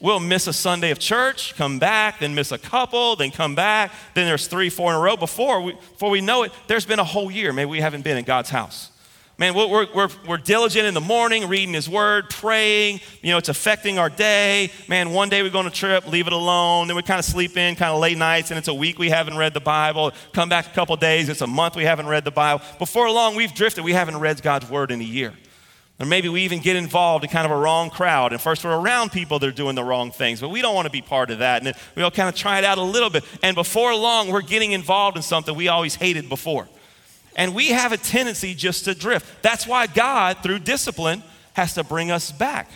We'll 0.00 0.18
miss 0.18 0.46
a 0.46 0.52
Sunday 0.52 0.90
of 0.90 0.98
church, 0.98 1.54
come 1.56 1.78
back, 1.78 2.20
then 2.20 2.34
miss 2.34 2.52
a 2.52 2.58
couple, 2.58 3.16
then 3.16 3.30
come 3.30 3.54
back. 3.54 3.92
Then 4.14 4.26
there's 4.26 4.46
three, 4.46 4.70
four 4.70 4.90
in 4.92 4.96
a 4.96 5.00
row. 5.00 5.16
Before 5.16 5.60
we, 5.60 5.72
before 5.72 6.10
we 6.10 6.20
know 6.20 6.42
it, 6.42 6.52
there's 6.66 6.86
been 6.86 6.98
a 6.98 7.04
whole 7.04 7.30
year. 7.30 7.52
Maybe 7.52 7.70
we 7.70 7.80
haven't 7.80 8.02
been 8.02 8.16
in 8.16 8.24
God's 8.24 8.50
house. 8.50 8.91
Man, 9.38 9.54
we're, 9.54 9.86
we're, 9.94 10.08
we're 10.28 10.36
diligent 10.36 10.86
in 10.86 10.92
the 10.92 11.00
morning, 11.00 11.48
reading 11.48 11.74
His 11.74 11.88
Word, 11.88 12.28
praying. 12.28 13.00
You 13.22 13.30
know, 13.30 13.38
it's 13.38 13.48
affecting 13.48 13.98
our 13.98 14.10
day. 14.10 14.70
Man, 14.88 15.10
one 15.10 15.30
day 15.30 15.42
we 15.42 15.48
go 15.48 15.58
on 15.58 15.66
a 15.66 15.70
trip, 15.70 16.06
leave 16.06 16.26
it 16.26 16.32
alone. 16.34 16.86
Then 16.86 16.96
we 16.96 17.02
kind 17.02 17.18
of 17.18 17.24
sleep 17.24 17.56
in, 17.56 17.74
kind 17.74 17.92
of 17.92 17.98
late 17.98 18.18
nights, 18.18 18.50
and 18.50 18.58
it's 18.58 18.68
a 18.68 18.74
week 18.74 18.98
we 18.98 19.08
haven't 19.08 19.36
read 19.36 19.54
the 19.54 19.60
Bible. 19.60 20.12
Come 20.32 20.50
back 20.50 20.66
a 20.66 20.70
couple 20.70 20.94
days, 20.96 21.28
it's 21.28 21.40
a 21.40 21.46
month 21.46 21.76
we 21.76 21.84
haven't 21.84 22.06
read 22.06 22.24
the 22.24 22.30
Bible. 22.30 22.62
Before 22.78 23.10
long, 23.10 23.34
we've 23.34 23.54
drifted. 23.54 23.84
We 23.84 23.94
haven't 23.94 24.18
read 24.18 24.42
God's 24.42 24.68
Word 24.68 24.90
in 24.90 25.00
a 25.00 25.04
year. 25.04 25.32
Or 25.98 26.06
maybe 26.06 26.28
we 26.28 26.42
even 26.42 26.60
get 26.60 26.76
involved 26.76 27.24
in 27.24 27.30
kind 27.30 27.46
of 27.46 27.52
a 27.52 27.56
wrong 27.56 27.88
crowd. 27.88 28.32
And 28.32 28.40
first 28.40 28.64
we're 28.64 28.78
around 28.78 29.12
people 29.12 29.38
that 29.38 29.46
are 29.46 29.52
doing 29.52 29.76
the 29.76 29.84
wrong 29.84 30.10
things, 30.10 30.40
but 30.40 30.50
we 30.50 30.60
don't 30.60 30.74
want 30.74 30.86
to 30.86 30.90
be 30.90 31.02
part 31.02 31.30
of 31.30 31.38
that. 31.38 31.58
And 31.58 31.66
then 31.66 31.74
we 31.94 32.02
all 32.02 32.10
kind 32.10 32.28
of 32.28 32.34
try 32.34 32.58
it 32.58 32.64
out 32.64 32.76
a 32.76 32.82
little 32.82 33.08
bit. 33.08 33.24
And 33.42 33.54
before 33.54 33.94
long, 33.94 34.28
we're 34.28 34.42
getting 34.42 34.72
involved 34.72 35.16
in 35.16 35.22
something 35.22 35.54
we 35.54 35.68
always 35.68 35.94
hated 35.94 36.28
before. 36.28 36.68
And 37.36 37.54
we 37.54 37.70
have 37.70 37.92
a 37.92 37.96
tendency 37.96 38.54
just 38.54 38.84
to 38.84 38.94
drift. 38.94 39.42
That's 39.42 39.66
why 39.66 39.86
God, 39.86 40.38
through 40.42 40.60
discipline, 40.60 41.22
has 41.54 41.74
to 41.74 41.84
bring 41.84 42.10
us 42.10 42.32
back. 42.32 42.70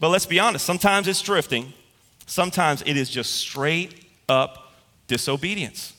But 0.00 0.08
let's 0.10 0.26
be 0.26 0.38
honest, 0.38 0.64
sometimes 0.64 1.08
it's 1.08 1.22
drifting, 1.22 1.72
sometimes 2.26 2.82
it 2.84 2.96
is 2.96 3.08
just 3.08 3.34
straight 3.36 4.06
up 4.28 4.72
disobedience. 5.06 5.92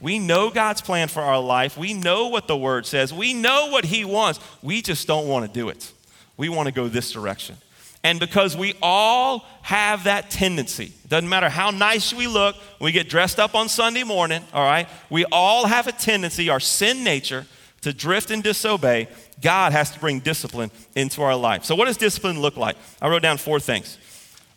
We 0.00 0.18
know 0.18 0.48
God's 0.48 0.80
plan 0.80 1.08
for 1.08 1.20
our 1.20 1.40
life. 1.40 1.76
We 1.76 1.92
know 1.92 2.28
what 2.28 2.48
the 2.48 2.56
word 2.56 2.86
says. 2.86 3.12
We 3.12 3.34
know 3.34 3.68
what 3.68 3.84
He 3.84 4.04
wants. 4.04 4.40
We 4.62 4.80
just 4.80 5.06
don't 5.06 5.28
want 5.28 5.46
to 5.46 5.52
do 5.52 5.68
it. 5.68 5.92
We 6.38 6.48
want 6.48 6.68
to 6.68 6.72
go 6.72 6.88
this 6.88 7.12
direction. 7.12 7.56
And 8.02 8.18
because 8.18 8.56
we 8.56 8.74
all 8.80 9.44
have 9.62 10.04
that 10.04 10.30
tendency, 10.30 10.92
it 11.04 11.08
doesn't 11.08 11.28
matter 11.28 11.50
how 11.50 11.70
nice 11.70 12.14
we 12.14 12.26
look, 12.26 12.56
we 12.80 12.92
get 12.92 13.08
dressed 13.08 13.38
up 13.38 13.54
on 13.54 13.68
Sunday 13.68 14.04
morning, 14.04 14.42
all 14.54 14.64
right? 14.64 14.88
We 15.10 15.26
all 15.26 15.66
have 15.66 15.86
a 15.86 15.92
tendency, 15.92 16.48
our 16.48 16.60
sin 16.60 17.04
nature, 17.04 17.46
to 17.82 17.92
drift 17.92 18.30
and 18.30 18.42
disobey. 18.42 19.08
God 19.42 19.72
has 19.72 19.90
to 19.90 20.00
bring 20.00 20.20
discipline 20.20 20.70
into 20.94 21.22
our 21.22 21.36
life. 21.36 21.64
So, 21.64 21.74
what 21.74 21.86
does 21.86 21.96
discipline 21.96 22.40
look 22.40 22.56
like? 22.56 22.76
I 23.00 23.08
wrote 23.08 23.22
down 23.22 23.36
four 23.36 23.60
things. 23.60 23.98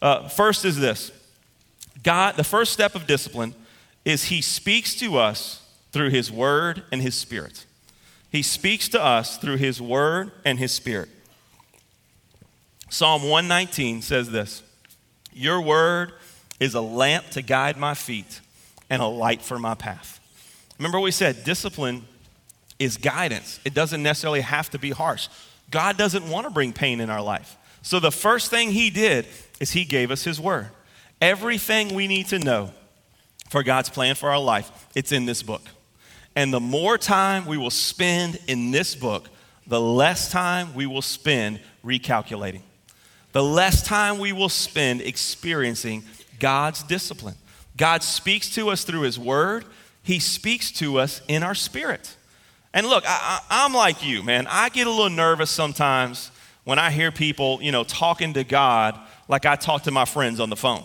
Uh, 0.01 0.27
first 0.27 0.65
is 0.65 0.77
this 0.77 1.11
God, 2.01 2.35
the 2.35 2.43
first 2.43 2.73
step 2.73 2.95
of 2.95 3.07
discipline 3.07 3.55
is 4.05 4.25
He 4.25 4.41
speaks 4.41 4.95
to 4.95 5.17
us 5.17 5.65
through 5.91 6.09
His 6.09 6.31
Word 6.31 6.83
and 6.91 7.01
His 7.01 7.15
Spirit. 7.15 7.65
He 8.29 8.41
speaks 8.41 8.89
to 8.89 9.01
us 9.01 9.37
through 9.37 9.57
His 9.57 9.81
Word 9.81 10.31
and 10.43 10.59
His 10.59 10.71
Spirit. 10.71 11.09
Psalm 12.93 13.23
119 13.23 14.03
says 14.03 14.29
this 14.29 14.61
Your 15.33 15.59
word 15.59 16.13
is 16.59 16.75
a 16.75 16.81
lamp 16.81 17.27
to 17.31 17.41
guide 17.41 17.75
my 17.75 17.95
feet 17.95 18.39
and 18.87 19.01
a 19.01 19.07
light 19.07 19.41
for 19.41 19.57
my 19.57 19.73
path. 19.73 20.19
Remember, 20.77 20.99
we 20.99 21.09
said 21.09 21.43
discipline 21.43 22.05
is 22.77 22.97
guidance. 22.97 23.59
It 23.65 23.73
doesn't 23.73 24.03
necessarily 24.03 24.41
have 24.41 24.69
to 24.69 24.77
be 24.77 24.91
harsh. 24.91 25.27
God 25.71 25.97
doesn't 25.97 26.29
want 26.29 26.45
to 26.45 26.51
bring 26.51 26.71
pain 26.71 26.99
in 26.99 27.09
our 27.09 27.23
life. 27.23 27.57
So 27.81 27.99
the 27.99 28.11
first 28.11 28.51
thing 28.51 28.69
He 28.69 28.91
did 28.91 29.25
is 29.59 29.71
He 29.71 29.85
gave 29.85 30.11
us 30.11 30.23
His 30.23 30.39
Word. 30.39 30.69
Everything 31.19 31.95
we 31.95 32.05
need 32.05 32.27
to 32.27 32.37
know 32.37 32.69
for 33.49 33.63
God's 33.63 33.89
plan 33.89 34.13
for 34.13 34.29
our 34.29 34.39
life, 34.39 34.69
it's 34.93 35.11
in 35.11 35.25
this 35.25 35.41
book. 35.41 35.63
And 36.35 36.53
the 36.53 36.59
more 36.59 36.99
time 36.99 37.47
we 37.47 37.57
will 37.57 37.71
spend 37.71 38.37
in 38.45 38.69
this 38.69 38.93
book, 38.93 39.29
the 39.65 39.81
less 39.81 40.29
time 40.29 40.75
we 40.75 40.85
will 40.85 41.01
spend 41.01 41.59
recalculating. 41.83 42.61
The 43.33 43.43
less 43.43 43.83
time 43.83 44.19
we 44.19 44.31
will 44.31 44.49
spend 44.49 45.01
experiencing 45.01 46.03
God's 46.39 46.83
discipline. 46.83 47.35
God 47.75 48.03
speaks 48.03 48.53
to 48.55 48.69
us 48.69 48.83
through 48.83 49.01
His 49.01 49.19
Word, 49.19 49.65
He 50.03 50.19
speaks 50.19 50.71
to 50.73 50.99
us 50.99 51.21
in 51.27 51.43
our 51.43 51.55
spirit. 51.55 52.15
And 52.73 52.87
look, 52.87 53.03
I, 53.05 53.41
am 53.51 53.73
like 53.73 54.03
you, 54.03 54.23
man. 54.23 54.47
I 54.49 54.69
get 54.69 54.87
a 54.87 54.89
little 54.89 55.09
nervous 55.09 55.51
sometimes 55.51 56.31
when 56.63 56.79
I 56.79 56.89
hear 56.89 57.11
people, 57.11 57.59
you 57.61 57.71
know, 57.71 57.83
talking 57.83 58.33
to 58.33 58.43
God 58.43 58.99
like 59.27 59.45
I 59.45 59.55
talk 59.55 59.83
to 59.83 59.91
my 59.91 60.05
friends 60.05 60.39
on 60.39 60.49
the 60.49 60.55
phone. 60.55 60.83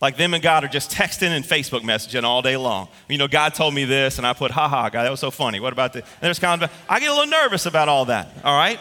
Like 0.00 0.16
them 0.16 0.34
and 0.34 0.42
God 0.42 0.64
are 0.64 0.68
just 0.68 0.90
texting 0.92 1.28
and 1.28 1.44
Facebook 1.44 1.82
messaging 1.82 2.24
all 2.24 2.42
day 2.42 2.56
long. 2.56 2.88
You 3.08 3.18
know, 3.18 3.28
God 3.28 3.54
told 3.54 3.74
me 3.74 3.84
this, 3.84 4.18
and 4.18 4.26
I 4.26 4.32
put, 4.32 4.50
ha 4.50 4.68
ha, 4.68 4.88
God, 4.88 5.04
that 5.04 5.10
was 5.10 5.20
so 5.20 5.30
funny. 5.30 5.60
What 5.60 5.72
about 5.72 5.92
this? 5.92 6.04
And 6.04 6.22
there's 6.22 6.38
kind 6.38 6.62
of, 6.62 6.72
I 6.88 7.00
get 7.00 7.10
a 7.10 7.14
little 7.14 7.30
nervous 7.30 7.66
about 7.66 7.88
all 7.88 8.06
that, 8.06 8.28
all 8.44 8.56
right? 8.56 8.78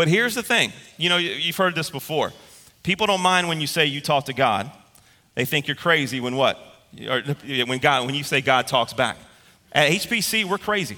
But 0.00 0.08
here's 0.08 0.34
the 0.34 0.42
thing 0.42 0.72
you 0.96 1.10
know, 1.10 1.18
you've 1.18 1.58
heard 1.58 1.74
this 1.74 1.90
before. 1.90 2.32
People 2.82 3.06
don't 3.06 3.20
mind 3.20 3.48
when 3.48 3.60
you 3.60 3.66
say 3.66 3.84
you 3.84 4.00
talk 4.00 4.24
to 4.24 4.32
God, 4.32 4.72
they 5.34 5.44
think 5.44 5.68
you're 5.68 5.76
crazy 5.76 6.20
when 6.20 6.36
what? 6.36 6.58
Or 7.06 7.20
when, 7.66 7.80
God, 7.80 8.06
when 8.06 8.14
you 8.14 8.24
say 8.24 8.40
God 8.40 8.66
talks 8.66 8.94
back. 8.94 9.18
At 9.72 9.90
HPC, 9.90 10.46
we're 10.46 10.56
crazy. 10.56 10.96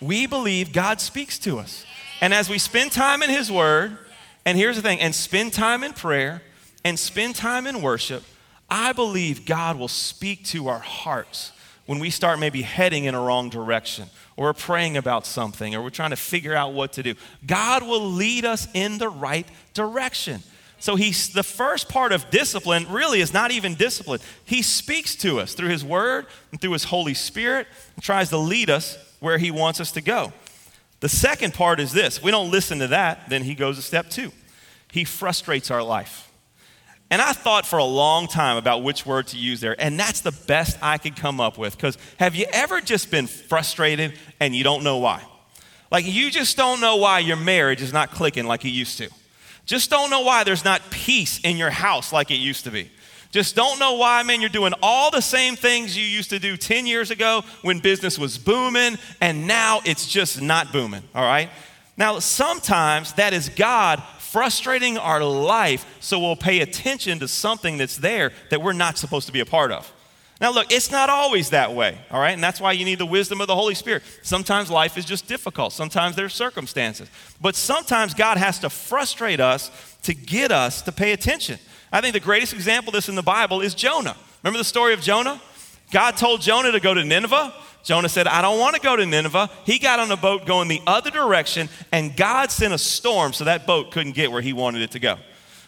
We 0.00 0.26
believe 0.26 0.72
God 0.72 1.00
speaks 1.00 1.38
to 1.38 1.60
us. 1.60 1.86
And 2.20 2.34
as 2.34 2.50
we 2.50 2.58
spend 2.58 2.90
time 2.90 3.22
in 3.22 3.30
His 3.30 3.48
Word, 3.48 3.96
and 4.44 4.58
here's 4.58 4.74
the 4.74 4.82
thing, 4.82 4.98
and 4.98 5.14
spend 5.14 5.52
time 5.52 5.84
in 5.84 5.92
prayer, 5.92 6.42
and 6.84 6.98
spend 6.98 7.36
time 7.36 7.64
in 7.64 7.80
worship, 7.80 8.24
I 8.68 8.92
believe 8.92 9.46
God 9.46 9.78
will 9.78 9.86
speak 9.86 10.44
to 10.46 10.66
our 10.66 10.80
hearts 10.80 11.52
when 11.86 11.98
we 11.98 12.10
start 12.10 12.38
maybe 12.38 12.62
heading 12.62 13.04
in 13.04 13.14
a 13.14 13.20
wrong 13.20 13.48
direction 13.48 14.08
or 14.36 14.46
we're 14.46 14.52
praying 14.52 14.96
about 14.96 15.24
something 15.24 15.74
or 15.74 15.82
we're 15.82 15.90
trying 15.90 16.10
to 16.10 16.16
figure 16.16 16.54
out 16.54 16.72
what 16.72 16.92
to 16.94 17.02
do. 17.02 17.14
God 17.46 17.82
will 17.82 18.04
lead 18.04 18.44
us 18.44 18.68
in 18.74 18.98
the 18.98 19.08
right 19.08 19.46
direction. 19.72 20.42
So 20.78 20.96
he's 20.96 21.30
the 21.30 21.42
first 21.42 21.88
part 21.88 22.12
of 22.12 22.28
discipline 22.30 22.86
really 22.90 23.20
is 23.20 23.32
not 23.32 23.50
even 23.50 23.74
discipline. 23.74 24.20
He 24.44 24.62
speaks 24.62 25.16
to 25.16 25.40
us 25.40 25.54
through 25.54 25.70
his 25.70 25.84
word 25.84 26.26
and 26.50 26.60
through 26.60 26.72
his 26.72 26.84
Holy 26.84 27.14
Spirit 27.14 27.66
and 27.94 28.04
tries 28.04 28.28
to 28.30 28.36
lead 28.36 28.68
us 28.68 28.98
where 29.20 29.38
he 29.38 29.50
wants 29.50 29.80
us 29.80 29.92
to 29.92 30.02
go. 30.02 30.32
The 31.00 31.08
second 31.08 31.54
part 31.54 31.80
is 31.80 31.92
this. 31.92 32.22
we 32.22 32.30
don't 32.30 32.50
listen 32.50 32.78
to 32.80 32.88
that, 32.88 33.28
then 33.28 33.42
he 33.42 33.54
goes 33.54 33.76
to 33.76 33.82
step 33.82 34.10
2. 34.10 34.32
He 34.92 35.04
frustrates 35.04 35.70
our 35.70 35.82
life. 35.82 36.25
And 37.10 37.22
I 37.22 37.32
thought 37.32 37.66
for 37.66 37.78
a 37.78 37.84
long 37.84 38.26
time 38.26 38.56
about 38.56 38.82
which 38.82 39.06
word 39.06 39.28
to 39.28 39.36
use 39.36 39.60
there, 39.60 39.80
and 39.80 39.98
that's 39.98 40.22
the 40.22 40.32
best 40.32 40.76
I 40.82 40.98
could 40.98 41.16
come 41.16 41.40
up 41.40 41.56
with. 41.56 41.76
Because 41.76 41.96
have 42.18 42.34
you 42.34 42.46
ever 42.52 42.80
just 42.80 43.10
been 43.10 43.28
frustrated 43.28 44.14
and 44.40 44.56
you 44.56 44.64
don't 44.64 44.82
know 44.82 44.98
why? 44.98 45.22
Like 45.90 46.04
you 46.04 46.30
just 46.30 46.56
don't 46.56 46.80
know 46.80 46.96
why 46.96 47.20
your 47.20 47.36
marriage 47.36 47.80
is 47.80 47.92
not 47.92 48.10
clicking 48.10 48.46
like 48.46 48.64
it 48.64 48.70
used 48.70 48.98
to. 48.98 49.08
Just 49.66 49.88
don't 49.90 50.10
know 50.10 50.22
why 50.22 50.44
there's 50.44 50.64
not 50.64 50.82
peace 50.90 51.40
in 51.40 51.56
your 51.56 51.70
house 51.70 52.12
like 52.12 52.30
it 52.30 52.36
used 52.36 52.64
to 52.64 52.70
be. 52.70 52.90
Just 53.30 53.54
don't 53.54 53.78
know 53.78 53.94
why, 53.94 54.22
man, 54.22 54.40
you're 54.40 54.48
doing 54.48 54.72
all 54.82 55.10
the 55.10 55.20
same 55.20 55.56
things 55.56 55.96
you 55.96 56.04
used 56.04 56.30
to 56.30 56.38
do 56.38 56.56
10 56.56 56.86
years 56.86 57.10
ago 57.10 57.42
when 57.62 57.80
business 57.80 58.18
was 58.18 58.38
booming, 58.38 58.96
and 59.20 59.46
now 59.46 59.80
it's 59.84 60.06
just 60.06 60.40
not 60.40 60.72
booming, 60.72 61.02
all 61.14 61.24
right? 61.24 61.50
Now, 61.96 62.18
sometimes 62.18 63.12
that 63.14 63.32
is 63.32 63.48
God 63.48 64.02
frustrating 64.36 64.98
our 64.98 65.24
life 65.24 65.96
so 65.98 66.18
we'll 66.18 66.36
pay 66.36 66.60
attention 66.60 67.18
to 67.18 67.26
something 67.26 67.78
that's 67.78 67.96
there 67.96 68.32
that 68.50 68.60
we're 68.60 68.74
not 68.74 68.98
supposed 68.98 69.26
to 69.26 69.32
be 69.32 69.40
a 69.40 69.46
part 69.46 69.72
of. 69.72 69.90
Now, 70.42 70.52
look, 70.52 70.70
it's 70.70 70.90
not 70.90 71.08
always 71.08 71.48
that 71.50 71.72
way, 71.72 71.96
all 72.10 72.20
right? 72.20 72.34
And 72.34 72.44
that's 72.44 72.60
why 72.60 72.72
you 72.72 72.84
need 72.84 72.98
the 72.98 73.06
wisdom 73.06 73.40
of 73.40 73.46
the 73.46 73.54
Holy 73.54 73.74
Spirit. 73.74 74.02
Sometimes 74.20 74.70
life 74.70 74.98
is 74.98 75.06
just 75.06 75.26
difficult, 75.26 75.72
sometimes 75.72 76.16
there's 76.16 76.34
circumstances. 76.34 77.08
But 77.40 77.56
sometimes 77.56 78.12
God 78.12 78.36
has 78.36 78.58
to 78.58 78.68
frustrate 78.68 79.40
us 79.40 79.70
to 80.02 80.12
get 80.12 80.52
us 80.52 80.82
to 80.82 80.92
pay 80.92 81.12
attention. 81.12 81.58
I 81.90 82.02
think 82.02 82.12
the 82.12 82.20
greatest 82.20 82.52
example 82.52 82.90
of 82.90 82.96
this 82.96 83.08
in 83.08 83.14
the 83.14 83.22
Bible 83.22 83.62
is 83.62 83.74
Jonah. 83.74 84.18
Remember 84.42 84.58
the 84.58 84.64
story 84.64 84.92
of 84.92 85.00
Jonah? 85.00 85.40
God 85.92 86.18
told 86.18 86.42
Jonah 86.42 86.72
to 86.72 86.80
go 86.80 86.92
to 86.92 87.02
Nineveh. 87.02 87.54
Jonah 87.86 88.08
said, 88.08 88.26
I 88.26 88.42
don't 88.42 88.58
want 88.58 88.74
to 88.74 88.80
go 88.80 88.96
to 88.96 89.06
Nineveh. 89.06 89.48
He 89.64 89.78
got 89.78 90.00
on 90.00 90.10
a 90.10 90.16
boat 90.16 90.44
going 90.44 90.66
the 90.66 90.82
other 90.88 91.08
direction, 91.08 91.68
and 91.92 92.16
God 92.16 92.50
sent 92.50 92.74
a 92.74 92.78
storm 92.78 93.32
so 93.32 93.44
that 93.44 93.64
boat 93.64 93.92
couldn't 93.92 94.16
get 94.16 94.32
where 94.32 94.42
he 94.42 94.52
wanted 94.52 94.82
it 94.82 94.90
to 94.90 94.98
go. 94.98 95.18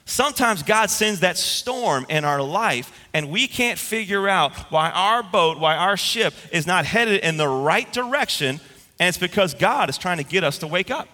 Sometimes 0.04 0.64
God 0.64 0.90
sends 0.90 1.20
that 1.20 1.38
storm 1.38 2.06
in 2.08 2.24
our 2.24 2.42
life, 2.42 2.90
and 3.14 3.30
we 3.30 3.46
can't 3.46 3.78
figure 3.78 4.28
out 4.28 4.52
why 4.72 4.90
our 4.90 5.22
boat, 5.22 5.60
why 5.60 5.76
our 5.76 5.96
ship 5.96 6.34
is 6.50 6.66
not 6.66 6.84
headed 6.84 7.22
in 7.22 7.36
the 7.36 7.46
right 7.46 7.92
direction, 7.92 8.58
and 8.98 9.08
it's 9.08 9.16
because 9.16 9.54
God 9.54 9.88
is 9.88 9.96
trying 9.96 10.16
to 10.16 10.24
get 10.24 10.42
us 10.42 10.58
to 10.58 10.66
wake 10.66 10.90
up. 10.90 11.06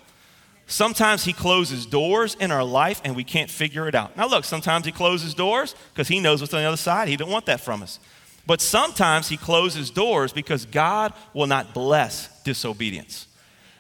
Sometimes 0.67 1.25
He 1.25 1.35
closes 1.35 1.85
doors 1.85 2.35
in 2.40 2.51
our 2.51 2.64
life 2.64 3.03
and 3.05 3.14
we 3.14 3.25
can't 3.25 3.51
figure 3.51 3.87
it 3.87 3.95
out. 3.95 4.17
Now, 4.17 4.27
look, 4.27 4.45
sometimes 4.45 4.87
He 4.87 4.93
closes 4.93 5.35
doors 5.35 5.75
because 5.93 6.09
He 6.09 6.19
knows 6.19 6.40
what's 6.40 6.55
on 6.55 6.62
the 6.62 6.67
other 6.67 6.79
side. 6.79 7.09
He 7.09 7.17
didn't 7.19 7.31
want 7.31 7.45
that 7.45 7.61
from 7.61 7.83
us. 7.83 8.01
But 8.47 8.61
sometimes 8.61 9.29
he 9.29 9.37
closes 9.37 9.91
doors 9.91 10.33
because 10.33 10.67
God 10.67 11.13
will 11.33 11.47
not 11.47 11.73
bless 11.73 12.29
disobedience. 12.43 13.27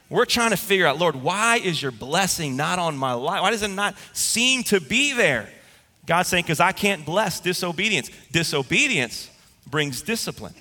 We're 0.08 0.24
trying 0.24 0.50
to 0.50 0.56
figure 0.56 0.86
out, 0.86 0.98
Lord, 0.98 1.16
why 1.16 1.56
is 1.56 1.80
your 1.82 1.90
blessing 1.90 2.56
not 2.56 2.78
on 2.78 2.96
my 2.96 3.12
life? 3.12 3.42
Why 3.42 3.50
does 3.50 3.62
it 3.62 3.68
not 3.68 3.94
seem 4.12 4.62
to 4.64 4.80
be 4.80 5.12
there? 5.12 5.48
God's 6.06 6.28
saying, 6.28 6.44
because 6.44 6.60
I 6.60 6.72
can't 6.72 7.04
bless 7.04 7.40
disobedience. 7.40 8.10
Disobedience 8.30 9.30
brings 9.66 10.02
discipline. 10.02 10.54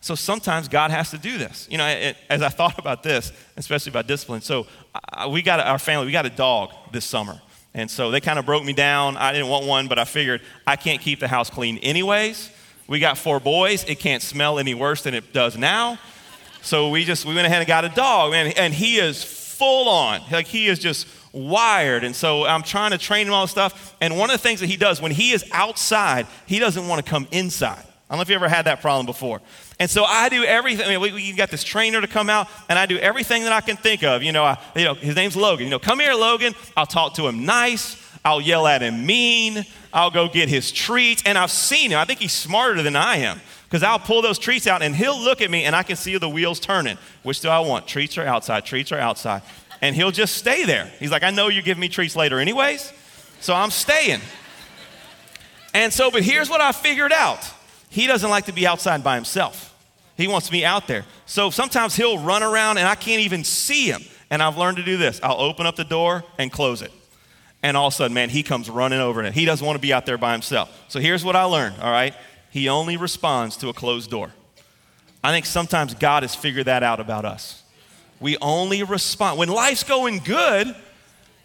So 0.00 0.14
sometimes 0.14 0.68
God 0.68 0.92
has 0.92 1.10
to 1.10 1.18
do 1.18 1.36
this. 1.36 1.66
You 1.68 1.78
know, 1.78 1.86
it, 1.86 2.16
as 2.30 2.42
I 2.42 2.48
thought 2.48 2.78
about 2.78 3.02
this, 3.02 3.32
especially 3.56 3.90
about 3.90 4.06
discipline, 4.06 4.40
so 4.40 4.66
uh, 4.94 5.28
we 5.28 5.42
got 5.42 5.58
our 5.58 5.78
family, 5.78 6.06
we 6.06 6.12
got 6.12 6.26
a 6.26 6.30
dog 6.30 6.70
this 6.92 7.04
summer. 7.04 7.40
And 7.74 7.90
so 7.90 8.10
they 8.10 8.20
kind 8.20 8.38
of 8.38 8.46
broke 8.46 8.64
me 8.64 8.72
down. 8.72 9.16
I 9.16 9.32
didn't 9.32 9.48
want 9.48 9.66
one, 9.66 9.88
but 9.88 9.98
I 9.98 10.04
figured 10.04 10.42
I 10.66 10.76
can't 10.76 11.00
keep 11.00 11.20
the 11.20 11.28
house 11.28 11.50
clean 11.50 11.78
anyways. 11.78 12.50
We 12.88 12.98
got 13.00 13.18
four 13.18 13.40
boys. 13.40 13.84
It 13.84 13.98
can't 13.98 14.22
smell 14.22 14.58
any 14.58 14.74
worse 14.74 15.02
than 15.02 15.14
it 15.14 15.32
does 15.32 15.56
now. 15.56 15.98
So 16.62 16.90
we 16.90 17.04
just 17.04 17.24
we 17.24 17.34
went 17.34 17.46
ahead 17.46 17.58
and 17.58 17.66
got 17.66 17.84
a 17.84 17.88
dog, 17.88 18.32
man, 18.32 18.52
and 18.56 18.72
he 18.72 18.98
is 18.98 19.22
full 19.22 19.88
on. 19.88 20.20
Like 20.30 20.46
he 20.46 20.66
is 20.66 20.78
just 20.78 21.06
wired. 21.32 22.04
And 22.04 22.14
so 22.14 22.44
I'm 22.44 22.62
trying 22.62 22.92
to 22.92 22.98
train 22.98 23.26
him 23.26 23.32
all 23.32 23.44
this 23.44 23.50
stuff. 23.50 23.94
And 24.00 24.18
one 24.18 24.30
of 24.30 24.34
the 24.34 24.42
things 24.42 24.60
that 24.60 24.66
he 24.66 24.76
does 24.76 25.00
when 25.00 25.12
he 25.12 25.32
is 25.32 25.44
outside, 25.52 26.26
he 26.46 26.58
doesn't 26.58 26.88
want 26.88 27.04
to 27.04 27.10
come 27.10 27.28
inside. 27.30 27.84
I 28.08 28.14
don't 28.14 28.18
know 28.18 28.22
if 28.22 28.28
you 28.28 28.36
ever 28.36 28.48
had 28.48 28.66
that 28.66 28.80
problem 28.80 29.04
before. 29.04 29.40
And 29.80 29.90
so 29.90 30.04
I 30.04 30.28
do 30.28 30.44
everything. 30.44 30.86
I 30.86 30.90
mean, 30.90 31.00
we, 31.00 31.12
we 31.12 31.32
got 31.32 31.50
this 31.50 31.64
trainer 31.64 32.00
to 32.00 32.06
come 32.06 32.30
out, 32.30 32.48
and 32.68 32.78
I 32.78 32.86
do 32.86 32.98
everything 32.98 33.42
that 33.42 33.52
I 33.52 33.60
can 33.60 33.76
think 33.76 34.04
of. 34.04 34.22
You 34.22 34.30
know, 34.30 34.44
I, 34.44 34.58
you 34.76 34.84
know, 34.84 34.94
his 34.94 35.16
name's 35.16 35.36
Logan. 35.36 35.66
You 35.66 35.70
know, 35.70 35.80
come 35.80 35.98
here, 35.98 36.14
Logan. 36.14 36.54
I'll 36.76 36.86
talk 36.86 37.14
to 37.14 37.26
him 37.26 37.44
nice. 37.44 38.00
I'll 38.24 38.40
yell 38.40 38.66
at 38.66 38.80
him 38.80 39.04
mean. 39.04 39.66
I'll 39.92 40.10
go 40.10 40.28
get 40.28 40.48
his 40.48 40.72
treats. 40.72 41.22
And 41.24 41.36
I've 41.38 41.50
seen 41.50 41.90
him. 41.90 41.98
I 41.98 42.04
think 42.04 42.20
he's 42.20 42.32
smarter 42.32 42.82
than 42.82 42.96
I 42.96 43.16
am 43.18 43.40
because 43.64 43.82
I'll 43.82 43.98
pull 43.98 44.22
those 44.22 44.38
treats 44.38 44.66
out 44.66 44.82
and 44.82 44.94
he'll 44.94 45.18
look 45.18 45.40
at 45.40 45.50
me 45.50 45.64
and 45.64 45.74
I 45.74 45.82
can 45.82 45.96
see 45.96 46.16
the 46.18 46.28
wheels 46.28 46.60
turning. 46.60 46.98
Which 47.22 47.40
do 47.40 47.48
I 47.48 47.60
want? 47.60 47.86
Treats 47.86 48.16
or 48.18 48.24
outside? 48.26 48.64
Treats 48.64 48.92
or 48.92 48.98
outside? 48.98 49.42
And 49.82 49.94
he'll 49.94 50.10
just 50.10 50.36
stay 50.36 50.64
there. 50.64 50.86
He's 50.98 51.10
like, 51.10 51.22
I 51.22 51.30
know 51.30 51.48
you 51.48 51.62
give 51.62 51.78
me 51.78 51.88
treats 51.88 52.16
later, 52.16 52.38
anyways. 52.38 52.92
So 53.40 53.54
I'm 53.54 53.70
staying. 53.70 54.20
And 55.74 55.92
so, 55.92 56.10
but 56.10 56.22
here's 56.22 56.48
what 56.48 56.60
I 56.60 56.72
figured 56.72 57.12
out 57.12 57.40
he 57.90 58.06
doesn't 58.06 58.30
like 58.30 58.46
to 58.46 58.52
be 58.52 58.66
outside 58.66 59.04
by 59.04 59.14
himself. 59.14 59.74
He 60.16 60.28
wants 60.28 60.50
me 60.50 60.64
out 60.64 60.86
there. 60.86 61.04
So 61.26 61.50
sometimes 61.50 61.94
he'll 61.94 62.18
run 62.18 62.42
around 62.42 62.78
and 62.78 62.88
I 62.88 62.94
can't 62.94 63.20
even 63.20 63.44
see 63.44 63.90
him. 63.90 64.02
And 64.30 64.42
I've 64.42 64.56
learned 64.56 64.78
to 64.78 64.82
do 64.82 64.96
this 64.96 65.20
I'll 65.22 65.40
open 65.40 65.66
up 65.66 65.76
the 65.76 65.84
door 65.84 66.24
and 66.38 66.50
close 66.50 66.82
it 66.82 66.92
and 67.66 67.76
all 67.76 67.88
of 67.88 67.94
a 67.94 67.96
sudden, 67.96 68.14
man, 68.14 68.28
he 68.28 68.44
comes 68.44 68.70
running 68.70 69.00
over 69.00 69.20
and 69.20 69.34
he 69.34 69.44
doesn't 69.44 69.66
want 69.66 69.76
to 69.76 69.80
be 69.80 69.92
out 69.92 70.06
there 70.06 70.16
by 70.16 70.30
himself. 70.30 70.84
So 70.86 71.00
here's 71.00 71.24
what 71.24 71.34
I 71.34 71.42
learned, 71.42 71.80
all 71.82 71.90
right? 71.90 72.14
He 72.52 72.68
only 72.68 72.96
responds 72.96 73.56
to 73.56 73.68
a 73.68 73.72
closed 73.72 74.08
door. 74.08 74.30
I 75.24 75.32
think 75.32 75.46
sometimes 75.46 75.92
God 75.94 76.22
has 76.22 76.32
figured 76.32 76.66
that 76.66 76.84
out 76.84 77.00
about 77.00 77.24
us. 77.24 77.64
We 78.20 78.36
only 78.40 78.84
respond. 78.84 79.40
When 79.40 79.48
life's 79.48 79.82
going 79.82 80.20
good, 80.20 80.76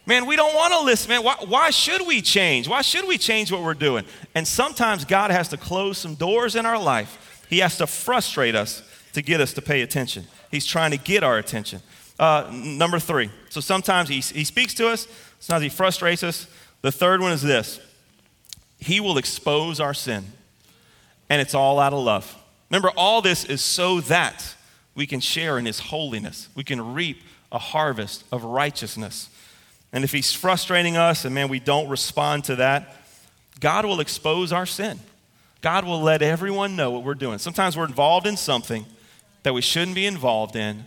man, 0.06 0.26
we 0.26 0.36
don't 0.36 0.54
want 0.54 0.72
to 0.74 0.82
listen, 0.82 1.08
man. 1.08 1.24
Why, 1.24 1.34
why 1.44 1.70
should 1.70 2.06
we 2.06 2.22
change? 2.22 2.68
Why 2.68 2.82
should 2.82 3.08
we 3.08 3.18
change 3.18 3.50
what 3.50 3.62
we're 3.62 3.74
doing? 3.74 4.04
And 4.36 4.46
sometimes 4.46 5.04
God 5.04 5.32
has 5.32 5.48
to 5.48 5.56
close 5.56 5.98
some 5.98 6.14
doors 6.14 6.54
in 6.54 6.64
our 6.64 6.80
life. 6.80 7.44
He 7.50 7.58
has 7.58 7.76
to 7.78 7.88
frustrate 7.88 8.54
us 8.54 8.84
to 9.14 9.22
get 9.22 9.40
us 9.40 9.52
to 9.54 9.60
pay 9.60 9.82
attention. 9.82 10.28
He's 10.52 10.66
trying 10.66 10.92
to 10.92 10.98
get 10.98 11.24
our 11.24 11.38
attention. 11.38 11.80
Uh, 12.22 12.48
number 12.52 13.00
three. 13.00 13.28
So 13.48 13.60
sometimes 13.60 14.08
he, 14.08 14.20
he 14.20 14.44
speaks 14.44 14.74
to 14.74 14.86
us, 14.86 15.08
sometimes 15.40 15.64
he 15.64 15.68
frustrates 15.68 16.22
us. 16.22 16.46
The 16.80 16.92
third 16.92 17.20
one 17.20 17.32
is 17.32 17.42
this 17.42 17.80
He 18.78 19.00
will 19.00 19.18
expose 19.18 19.80
our 19.80 19.92
sin, 19.92 20.24
and 21.28 21.42
it's 21.42 21.52
all 21.52 21.80
out 21.80 21.92
of 21.92 21.98
love. 21.98 22.32
Remember, 22.70 22.92
all 22.96 23.22
this 23.22 23.44
is 23.44 23.60
so 23.60 24.00
that 24.02 24.54
we 24.94 25.04
can 25.04 25.18
share 25.18 25.58
in 25.58 25.66
his 25.66 25.80
holiness. 25.80 26.48
We 26.54 26.62
can 26.62 26.94
reap 26.94 27.24
a 27.50 27.58
harvest 27.58 28.22
of 28.30 28.44
righteousness. 28.44 29.28
And 29.92 30.04
if 30.04 30.12
he's 30.12 30.32
frustrating 30.32 30.96
us 30.96 31.24
and 31.24 31.34
man, 31.34 31.48
we 31.48 31.58
don't 31.58 31.88
respond 31.88 32.44
to 32.44 32.56
that, 32.56 32.98
God 33.58 33.84
will 33.84 33.98
expose 33.98 34.52
our 34.52 34.64
sin. 34.64 35.00
God 35.60 35.84
will 35.84 36.00
let 36.00 36.22
everyone 36.22 36.76
know 36.76 36.92
what 36.92 37.02
we're 37.02 37.14
doing. 37.14 37.38
Sometimes 37.38 37.76
we're 37.76 37.84
involved 37.84 38.28
in 38.28 38.36
something 38.36 38.86
that 39.42 39.54
we 39.54 39.60
shouldn't 39.60 39.96
be 39.96 40.06
involved 40.06 40.54
in. 40.54 40.84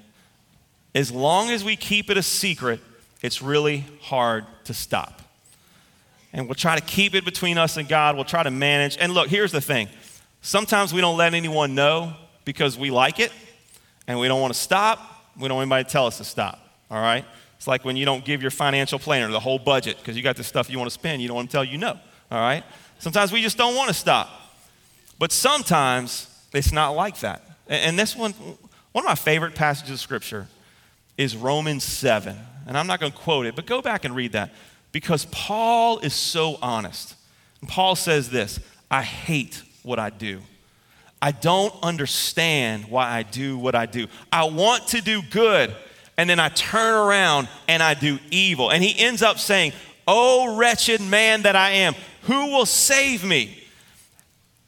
As 0.95 1.11
long 1.11 1.51
as 1.51 1.63
we 1.63 1.75
keep 1.75 2.09
it 2.09 2.15
a 2.15 2.23
secret, 2.23 2.79
it's 3.21 3.41
really 3.41 3.83
hard 4.01 4.45
to 4.63 4.73
stop. 4.73 5.21
And 6.31 6.47
we'll 6.47 6.55
try 6.55 6.75
to 6.77 6.81
keep 6.81 7.13
it 7.15 7.25
between 7.25 7.57
us 7.57 7.75
and 7.75 7.87
God. 7.87 8.15
We'll 8.15 8.23
try 8.23 8.43
to 8.43 8.51
manage. 8.51 8.97
And 8.97 9.13
look, 9.13 9.27
here's 9.27 9.51
the 9.51 9.61
thing 9.61 9.89
sometimes 10.41 10.93
we 10.93 11.01
don't 11.01 11.17
let 11.17 11.33
anyone 11.33 11.75
know 11.75 12.13
because 12.45 12.77
we 12.77 12.91
like 12.91 13.19
it 13.19 13.31
and 14.07 14.19
we 14.19 14.29
don't 14.29 14.39
want 14.39 14.53
to 14.53 14.59
stop. 14.59 14.99
We 15.37 15.49
don't 15.49 15.57
want 15.57 15.65
anybody 15.65 15.83
to 15.83 15.89
tell 15.89 16.07
us 16.07 16.17
to 16.17 16.23
stop. 16.23 16.59
All 16.89 17.01
right? 17.01 17.25
It's 17.57 17.67
like 17.67 17.83
when 17.83 17.97
you 17.97 18.05
don't 18.05 18.23
give 18.23 18.41
your 18.41 18.51
financial 18.51 18.97
planner 18.97 19.29
the 19.29 19.39
whole 19.39 19.59
budget 19.59 19.97
because 19.97 20.15
you 20.15 20.23
got 20.23 20.37
the 20.37 20.43
stuff 20.43 20.69
you 20.69 20.77
want 20.77 20.89
to 20.89 20.93
spend, 20.93 21.21
you 21.21 21.27
don't 21.27 21.35
want 21.35 21.49
to 21.49 21.51
tell 21.51 21.63
you 21.63 21.77
no. 21.77 21.99
All 22.31 22.39
right? 22.39 22.63
Sometimes 22.99 23.33
we 23.33 23.41
just 23.41 23.57
don't 23.57 23.75
want 23.75 23.89
to 23.89 23.93
stop. 23.93 24.29
But 25.19 25.33
sometimes 25.33 26.29
it's 26.53 26.71
not 26.71 26.91
like 26.91 27.19
that. 27.19 27.41
And 27.67 27.99
this 27.99 28.15
one, 28.15 28.31
one 28.31 29.03
of 29.03 29.05
my 29.05 29.15
favorite 29.15 29.55
passages 29.55 29.91
of 29.91 29.99
scripture 29.99 30.47
is 31.17 31.35
Romans 31.35 31.83
7. 31.83 32.35
And 32.67 32.77
I'm 32.77 32.87
not 32.87 32.99
going 32.99 33.11
to 33.11 33.17
quote 33.17 33.45
it, 33.45 33.55
but 33.55 33.65
go 33.65 33.81
back 33.81 34.05
and 34.05 34.15
read 34.15 34.31
that 34.33 34.53
because 34.91 35.25
Paul 35.25 35.99
is 35.99 36.13
so 36.13 36.57
honest. 36.61 37.15
Paul 37.67 37.95
says 37.95 38.29
this 38.29 38.59
I 38.89 39.01
hate 39.01 39.61
what 39.83 39.99
I 39.99 40.09
do. 40.09 40.41
I 41.21 41.31
don't 41.31 41.73
understand 41.81 42.85
why 42.89 43.09
I 43.09 43.23
do 43.23 43.57
what 43.57 43.75
I 43.75 43.85
do. 43.85 44.07
I 44.31 44.45
want 44.45 44.87
to 44.89 45.01
do 45.01 45.21
good, 45.21 45.75
and 46.17 46.29
then 46.29 46.39
I 46.39 46.49
turn 46.49 46.93
around 46.93 47.47
and 47.67 47.81
I 47.81 47.93
do 47.93 48.19
evil. 48.29 48.71
And 48.71 48.83
he 48.83 48.97
ends 49.03 49.21
up 49.21 49.39
saying, 49.39 49.73
Oh, 50.07 50.55
wretched 50.55 51.01
man 51.01 51.43
that 51.43 51.55
I 51.55 51.71
am, 51.71 51.95
who 52.23 52.51
will 52.51 52.65
save 52.65 53.23
me? 53.23 53.57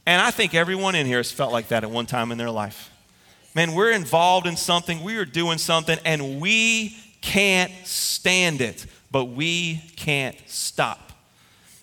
And 0.05 0.21
I 0.21 0.31
think 0.31 0.55
everyone 0.55 0.95
in 0.95 1.05
here 1.05 1.17
has 1.17 1.31
felt 1.31 1.51
like 1.51 1.67
that 1.67 1.83
at 1.83 1.91
one 1.91 2.05
time 2.05 2.31
in 2.31 2.37
their 2.37 2.49
life. 2.49 2.89
Man, 3.57 3.73
we're 3.73 3.91
involved 3.91 4.45
in 4.45 4.55
something, 4.55 5.03
we 5.03 5.17
are 5.17 5.25
doing 5.25 5.57
something, 5.57 5.97
and 6.05 6.39
we 6.39 6.95
can't 7.21 7.71
stand 7.85 8.61
it, 8.61 8.85
but 9.09 9.25
we 9.25 9.81
can't 9.95 10.37
stop. 10.45 11.11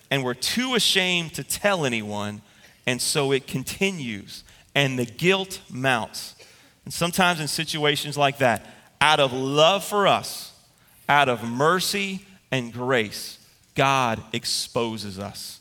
And 0.09 0.23
we're 0.23 0.35
too 0.35 0.75
ashamed 0.75 1.33
to 1.33 1.43
tell 1.43 1.85
anyone, 1.85 2.41
and 2.87 3.01
so 3.01 3.33
it 3.33 3.45
continues, 3.45 4.45
and 4.73 4.97
the 4.97 5.03
guilt 5.05 5.59
mounts. 5.69 6.35
And 6.85 6.93
sometimes 6.93 7.41
in 7.41 7.49
situations 7.49 8.17
like 8.17 8.37
that, 8.37 8.65
out 9.01 9.19
of 9.19 9.33
love 9.33 9.83
for 9.83 10.07
us, 10.07 10.57
out 11.09 11.27
of 11.27 11.43
mercy 11.43 12.25
and 12.51 12.71
grace, 12.71 13.37
God 13.75 14.23
exposes 14.31 15.19
us. 15.19 15.59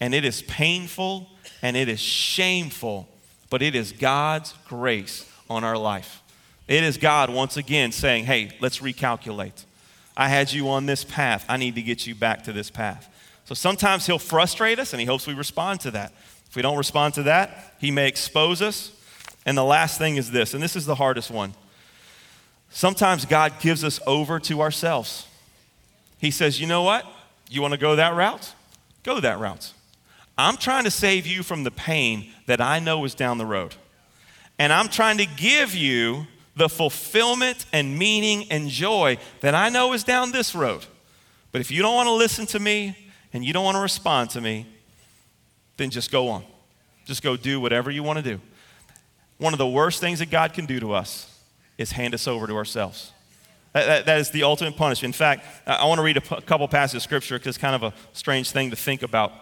And 0.00 0.14
it 0.14 0.24
is 0.24 0.40
painful 0.42 1.28
and 1.62 1.76
it 1.76 1.88
is 1.88 1.98
shameful, 1.98 3.08
but 3.50 3.60
it 3.60 3.74
is 3.74 3.90
God's 3.90 4.54
grace 4.68 5.27
on 5.48 5.64
our 5.64 5.76
life. 5.76 6.22
It 6.66 6.84
is 6.84 6.98
God 6.98 7.30
once 7.30 7.56
again 7.56 7.92
saying, 7.92 8.26
hey, 8.26 8.50
let's 8.60 8.78
recalculate. 8.78 9.64
I 10.16 10.28
had 10.28 10.52
you 10.52 10.68
on 10.68 10.86
this 10.86 11.04
path. 11.04 11.44
I 11.48 11.56
need 11.56 11.76
to 11.76 11.82
get 11.82 12.06
you 12.06 12.14
back 12.14 12.44
to 12.44 12.52
this 12.52 12.70
path. 12.70 13.08
So 13.44 13.54
sometimes 13.54 14.06
He'll 14.06 14.18
frustrate 14.18 14.78
us 14.78 14.92
and 14.92 15.00
He 15.00 15.06
hopes 15.06 15.26
we 15.26 15.34
respond 15.34 15.80
to 15.80 15.90
that. 15.92 16.12
If 16.48 16.56
we 16.56 16.62
don't 16.62 16.76
respond 16.76 17.14
to 17.14 17.22
that, 17.24 17.74
He 17.80 17.90
may 17.90 18.08
expose 18.08 18.60
us. 18.60 18.92
And 19.46 19.56
the 19.56 19.64
last 19.64 19.96
thing 19.96 20.16
is 20.16 20.30
this, 20.30 20.52
and 20.52 20.62
this 20.62 20.76
is 20.76 20.84
the 20.84 20.96
hardest 20.96 21.30
one. 21.30 21.54
Sometimes 22.70 23.24
God 23.24 23.54
gives 23.60 23.82
us 23.82 24.00
over 24.06 24.38
to 24.40 24.60
ourselves. 24.60 25.26
He 26.18 26.30
says, 26.30 26.60
you 26.60 26.66
know 26.66 26.82
what? 26.82 27.06
You 27.48 27.62
want 27.62 27.72
to 27.72 27.78
go 27.78 27.96
that 27.96 28.14
route? 28.14 28.52
Go 29.04 29.20
that 29.20 29.38
route. 29.38 29.72
I'm 30.36 30.56
trying 30.56 30.84
to 30.84 30.90
save 30.90 31.26
you 31.26 31.42
from 31.42 31.64
the 31.64 31.70
pain 31.70 32.30
that 32.46 32.60
I 32.60 32.78
know 32.78 33.04
is 33.04 33.14
down 33.14 33.38
the 33.38 33.46
road. 33.46 33.74
And 34.58 34.72
I'm 34.72 34.88
trying 34.88 35.18
to 35.18 35.26
give 35.26 35.74
you 35.74 36.26
the 36.56 36.68
fulfillment 36.68 37.66
and 37.72 37.96
meaning 37.98 38.46
and 38.50 38.68
joy 38.68 39.18
that 39.40 39.54
I 39.54 39.68
know 39.68 39.92
is 39.92 40.02
down 40.04 40.32
this 40.32 40.54
road. 40.54 40.84
But 41.52 41.60
if 41.60 41.70
you 41.70 41.82
don't 41.82 41.94
want 41.94 42.08
to 42.08 42.14
listen 42.14 42.46
to 42.46 42.58
me 42.58 42.96
and 43.32 43.44
you 43.44 43.52
don't 43.52 43.64
want 43.64 43.76
to 43.76 43.80
respond 43.80 44.30
to 44.30 44.40
me, 44.40 44.66
then 45.76 45.90
just 45.90 46.10
go 46.10 46.28
on. 46.28 46.44
Just 47.06 47.22
go 47.22 47.36
do 47.36 47.60
whatever 47.60 47.90
you 47.90 48.02
want 48.02 48.18
to 48.18 48.22
do. 48.22 48.40
One 49.38 49.54
of 49.54 49.58
the 49.58 49.68
worst 49.68 50.00
things 50.00 50.18
that 50.18 50.30
God 50.30 50.52
can 50.52 50.66
do 50.66 50.80
to 50.80 50.92
us 50.92 51.38
is 51.78 51.92
hand 51.92 52.12
us 52.12 52.26
over 52.26 52.46
to 52.46 52.56
ourselves. 52.56 53.12
That, 53.72 53.86
that, 53.86 54.06
that 54.06 54.18
is 54.18 54.30
the 54.30 54.42
ultimate 54.42 54.76
punishment. 54.76 55.14
In 55.14 55.16
fact, 55.16 55.46
I 55.66 55.86
want 55.86 55.98
to 55.98 56.02
read 56.02 56.16
a 56.16 56.20
p- 56.20 56.40
couple 56.42 56.66
passages 56.66 56.96
of 56.96 57.02
scripture 57.02 57.38
because 57.38 57.54
it's 57.54 57.58
kind 57.58 57.76
of 57.76 57.82
a 57.84 57.94
strange 58.12 58.50
thing 58.50 58.70
to 58.70 58.76
think 58.76 59.02
about. 59.02 59.32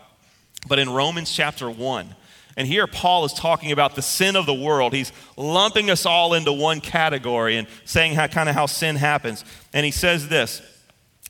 But 0.68 0.79
in 0.79 0.90
Romans 0.90 1.33
chapter 1.33 1.70
1, 1.70 2.14
and 2.57 2.66
here 2.66 2.87
Paul 2.87 3.27
is 3.27 3.35
talking 3.35 3.71
about 3.71 3.95
the 3.95 4.03
sin 4.03 4.35
of 4.35 4.47
the 4.47 4.55
world. 4.55 4.95
He's 4.95 5.12
lumping 5.37 5.90
us 5.90 6.07
all 6.07 6.33
into 6.33 6.53
one 6.53 6.81
category 6.81 7.59
and 7.59 7.69
saying 7.85 8.14
how 8.14 8.27
kind 8.29 8.49
of 8.49 8.55
how 8.55 8.64
sin 8.64 8.97
happens. 8.97 9.45
And 9.75 9.85
he 9.85 9.92
says 9.92 10.29
this 10.29 10.62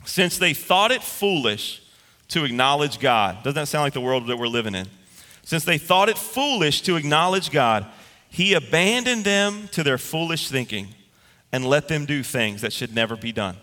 since 0.05 0.39
they 0.39 0.55
thought 0.55 0.93
it 0.93 1.03
foolish 1.03 1.83
to 2.29 2.45
acknowledge 2.45 3.01
God. 3.01 3.43
Doesn't 3.43 3.55
that 3.55 3.67
sound 3.67 3.83
like 3.83 3.93
the 3.93 4.01
world 4.01 4.29
that 4.29 4.37
we're 4.37 4.47
living 4.47 4.75
in? 4.75 4.87
Since 5.43 5.65
they 5.65 5.79
thought 5.79 6.09
it 6.09 6.17
foolish 6.17 6.83
to 6.83 6.97
acknowledge 6.97 7.51
God, 7.51 7.87
he 8.29 8.55
abandoned 8.55 9.25
them 9.25 9.69
to 9.73 9.83
their 9.83 9.99
foolish 9.99 10.49
thinking 10.49 10.89
and 11.53 11.65
let 11.65 11.89
them 11.89 12.05
do 12.05 12.23
things 12.23 12.61
that 12.61 12.73
should 12.73 12.95
never 12.95 13.17
be 13.17 13.33
done. 13.33 13.57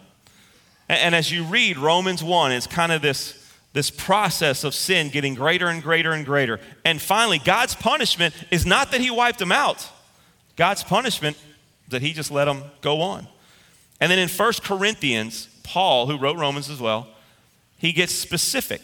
And, 0.89 0.99
and 0.99 1.15
as 1.15 1.31
you 1.31 1.43
read 1.43 1.77
Romans 1.77 2.23
1, 2.23 2.51
it's 2.51 2.67
kind 2.67 2.91
of 2.91 3.01
this 3.01 3.42
this 3.73 3.89
process 3.89 4.63
of 4.63 4.73
sin 4.73 5.09
getting 5.09 5.35
greater 5.35 5.67
and 5.67 5.81
greater 5.81 6.11
and 6.11 6.25
greater. 6.25 6.59
And 6.85 7.01
finally, 7.01 7.39
God's 7.39 7.75
punishment 7.75 8.33
is 8.51 8.65
not 8.65 8.91
that 8.91 9.01
He 9.01 9.11
wiped 9.11 9.39
them 9.39 9.51
out, 9.51 9.89
God's 10.55 10.83
punishment 10.83 11.35
is 11.37 11.91
that 11.91 12.01
He 12.01 12.13
just 12.13 12.31
let 12.31 12.45
them 12.45 12.63
go 12.81 13.01
on. 13.01 13.27
And 13.99 14.11
then 14.11 14.19
in 14.19 14.29
1 14.29 14.53
Corinthians, 14.63 15.47
Paul, 15.63 16.07
who 16.07 16.17
wrote 16.17 16.37
Romans 16.37 16.69
as 16.69 16.79
well, 16.79 17.07
he 17.77 17.91
gets 17.91 18.13
specific. 18.13 18.81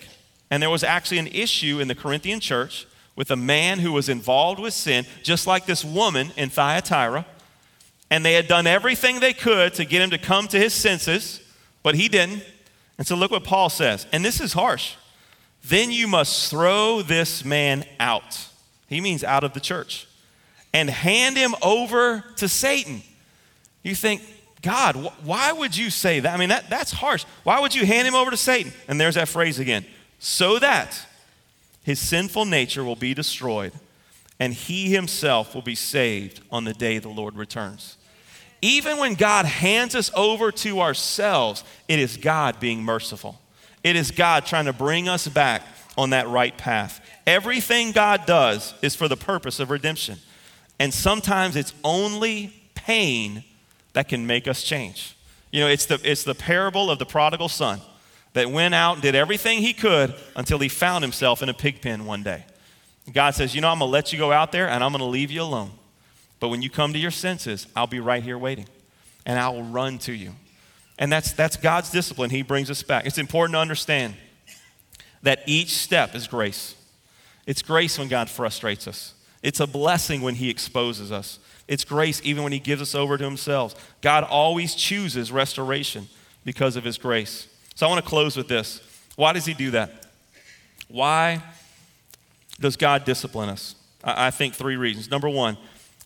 And 0.50 0.64
there 0.64 0.70
was 0.70 0.84
actually 0.84 1.20
an 1.20 1.28
issue 1.28 1.80
in 1.80 1.88
the 1.88 1.96
Corinthian 1.96 2.40
church 2.40 2.88
with 3.16 3.30
a 3.32 3.36
man 3.36 3.80
who 3.80 3.92
was 3.92 4.10
involved 4.10 4.60
with 4.60 4.74
sin, 4.74 5.06
just 5.24 5.46
like 5.46 5.66
this 5.66 5.84
woman 5.84 6.32
in 6.38 6.50
Thyatira. 6.50 7.26
And 8.10 8.26
they 8.26 8.34
had 8.34 8.48
done 8.48 8.66
everything 8.66 9.20
they 9.20 9.34
could 9.34 9.74
to 9.76 9.86
get 9.86 10.02
him 10.02 10.10
to 10.12 10.18
come 10.18 10.48
to 10.48 10.58
his 10.58 10.74
senses, 10.74 11.42
but 11.84 11.96
he 11.96 12.08
didn't. 12.08 12.44
And 13.00 13.08
so 13.08 13.16
look 13.16 13.32
what 13.32 13.46
Paul 13.46 13.70
says. 13.70 14.06
And 14.12 14.24
this 14.24 14.40
is 14.40 14.54
harsh. 14.54 14.94
Then 15.64 15.90
you 15.90 16.08
must 16.08 16.52
throw 16.52 17.02
this 17.02 17.44
man 17.44 17.86
out. 18.00 18.48
He 18.88 19.02
means 19.02 19.24
out 19.24 19.44
of 19.44 19.54
the 19.54 19.60
church. 19.60 20.06
And 20.74 20.90
hand 20.90 21.38
him 21.38 21.56
over 21.64 22.24
to 22.36 22.48
Satan. 22.48 23.02
You 23.82 23.96
think, 23.96 24.22
God, 24.62 24.96
wh- 24.96 25.26
why 25.26 25.52
would 25.52 25.76
you 25.76 25.90
say 25.90 26.20
that? 26.20 26.34
I 26.34 26.38
mean, 26.38 26.50
that, 26.50 26.70
that's 26.70 26.92
harsh. 26.92 27.24
Why 27.44 27.62
would 27.62 27.74
you 27.74 27.86
hand 27.86 28.08
him 28.08 28.16
over 28.16 28.30
to 28.30 28.38
Satan? 28.38 28.74
And 28.88 29.00
there's 29.00 29.16
that 29.16 29.30
phrase 29.30 29.58
again 29.58 29.86
so 30.20 30.60
that 30.60 31.02
his 31.84 32.00
sinful 32.00 32.46
nature 32.46 32.84
will 32.84 32.98
be 32.98 33.14
destroyed 33.14 33.72
and 34.40 34.54
he 34.54 34.92
himself 34.92 35.56
will 35.56 35.62
be 35.62 35.76
saved 35.76 36.42
on 36.52 36.66
the 36.66 36.74
day 36.74 37.00
the 37.00 37.10
Lord 37.10 37.36
returns. 37.36 37.96
Even 38.62 38.98
when 38.98 39.14
God 39.14 39.46
hands 39.46 39.96
us 39.96 40.12
over 40.16 40.52
to 40.52 40.82
ourselves, 40.82 41.64
it 41.88 42.00
is 42.00 42.18
God 42.18 42.60
being 42.60 42.84
merciful. 42.84 43.40
It 43.84 43.96
is 43.96 44.12
God 44.12 44.46
trying 44.46 44.66
to 44.66 44.74
bring 44.74 45.08
us 45.08 45.28
back 45.28 45.64
on 45.98 46.10
that 46.12 46.28
right 46.28 46.58
path. 46.58 47.06
Everything 47.26 47.92
God 47.92 48.26
does 48.26 48.74
is 48.82 48.96
for 48.96 49.08
the 49.08 49.18
purpose 49.18 49.60
of 49.60 49.70
redemption. 49.70 50.18
And 50.80 50.94
sometimes 50.94 51.56
it's 51.56 51.74
only 51.84 52.54
pain 52.76 53.44
that 53.94 54.08
can 54.08 54.26
make 54.28 54.48
us 54.48 54.64
change. 54.64 55.16
You 55.52 55.62
know, 55.62 55.68
it's 55.68 55.86
the, 55.86 56.00
it's 56.04 56.24
the 56.24 56.36
parable 56.36 56.92
of 56.92 57.00
the 57.00 57.06
prodigal 57.06 57.50
son 57.50 57.82
that 58.34 58.52
went 58.52 58.76
out 58.76 58.94
and 58.94 59.02
did 59.02 59.16
everything 59.16 59.60
he 59.60 59.74
could 59.74 60.14
until 60.36 60.60
he 60.60 60.70
found 60.70 61.04
himself 61.04 61.42
in 61.42 61.50
a 61.50 61.54
pig 61.54 61.82
pen 61.82 62.06
one 62.06 62.24
day. 62.24 62.46
God 63.12 63.32
says, 63.32 63.56
You 63.56 63.62
know, 63.62 63.70
I'm 63.70 63.80
going 63.80 63.90
to 63.90 63.92
let 63.92 64.14
you 64.14 64.20
go 64.20 64.32
out 64.32 64.52
there 64.52 64.70
and 64.70 64.84
I'm 64.84 64.92
going 64.92 65.00
to 65.00 65.06
leave 65.06 65.32
you 65.32 65.42
alone. 65.42 65.72
But 66.40 66.50
when 66.50 66.62
you 66.62 66.70
come 66.70 66.94
to 66.94 67.00
your 67.00 67.12
senses, 67.12 67.68
I'll 67.76 67.88
be 67.88 68.00
right 68.00 68.24
here 68.24 68.38
waiting 68.38 68.68
and 69.26 69.38
I 69.40 69.50
will 69.50 69.64
run 69.64 69.98
to 70.00 70.14
you. 70.14 70.32
And 70.98 71.12
that's, 71.12 71.32
that's 71.32 71.56
God's 71.56 71.92
discipline. 71.92 72.30
He 72.30 72.42
brings 72.42 72.70
us 72.70 72.84
back. 72.84 73.06
It's 73.06 73.18
important 73.18 73.54
to 73.54 73.60
understand 73.60 74.16
that 75.22 75.44
each 75.46 75.78
step 75.78 76.16
is 76.16 76.28
grace. 76.28 76.76
It's 77.46 77.62
grace 77.62 77.98
when 77.98 78.08
God 78.08 78.30
frustrates 78.30 78.88
us, 78.88 79.14
it's 79.42 79.60
a 79.60 79.68
blessing 79.68 80.22
when 80.22 80.36
He 80.36 80.50
exposes 80.50 81.12
us. 81.12 81.40
It's 81.68 81.86
grace 81.86 82.20
even 82.24 82.44
when 82.44 82.52
He 82.52 82.60
gives 82.60 82.82
us 82.82 82.96
over 82.96 83.18
to 83.18 83.24
Himself. 83.24 83.96
God 84.02 84.24
always 84.24 84.74
chooses 84.74 85.32
restoration 85.32 86.10
because 86.44 86.76
of 86.76 86.84
His 86.84 86.98
grace. 86.98 87.48
So 87.76 87.86
I 87.86 87.90
want 87.90 88.04
to 88.04 88.10
close 88.10 88.36
with 88.36 88.48
this. 88.48 88.82
Why 89.16 89.34
does 89.34 89.46
He 89.46 89.54
do 89.54 89.72
that? 89.72 90.08
Why 90.88 91.44
does 92.60 92.76
God 92.76 93.06
discipline 93.06 93.50
us? 93.50 93.76
I 94.04 94.32
think 94.32 94.56
three 94.56 94.78
reasons. 94.78 95.12
Number 95.12 95.30
one, 95.30 95.58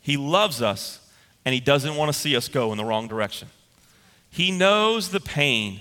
he 0.04 0.18
loves 0.18 0.62
us 0.62 1.00
and 1.46 1.54
He 1.54 1.60
doesn't 1.60 1.96
want 1.96 2.14
to 2.14 2.18
see 2.18 2.36
us 2.36 2.48
go 2.48 2.72
in 2.72 2.78
the 2.78 2.86
wrong 2.86 3.08
direction. 3.08 3.48
He 4.30 4.52
knows 4.52 5.10
the 5.10 5.20
pain 5.20 5.80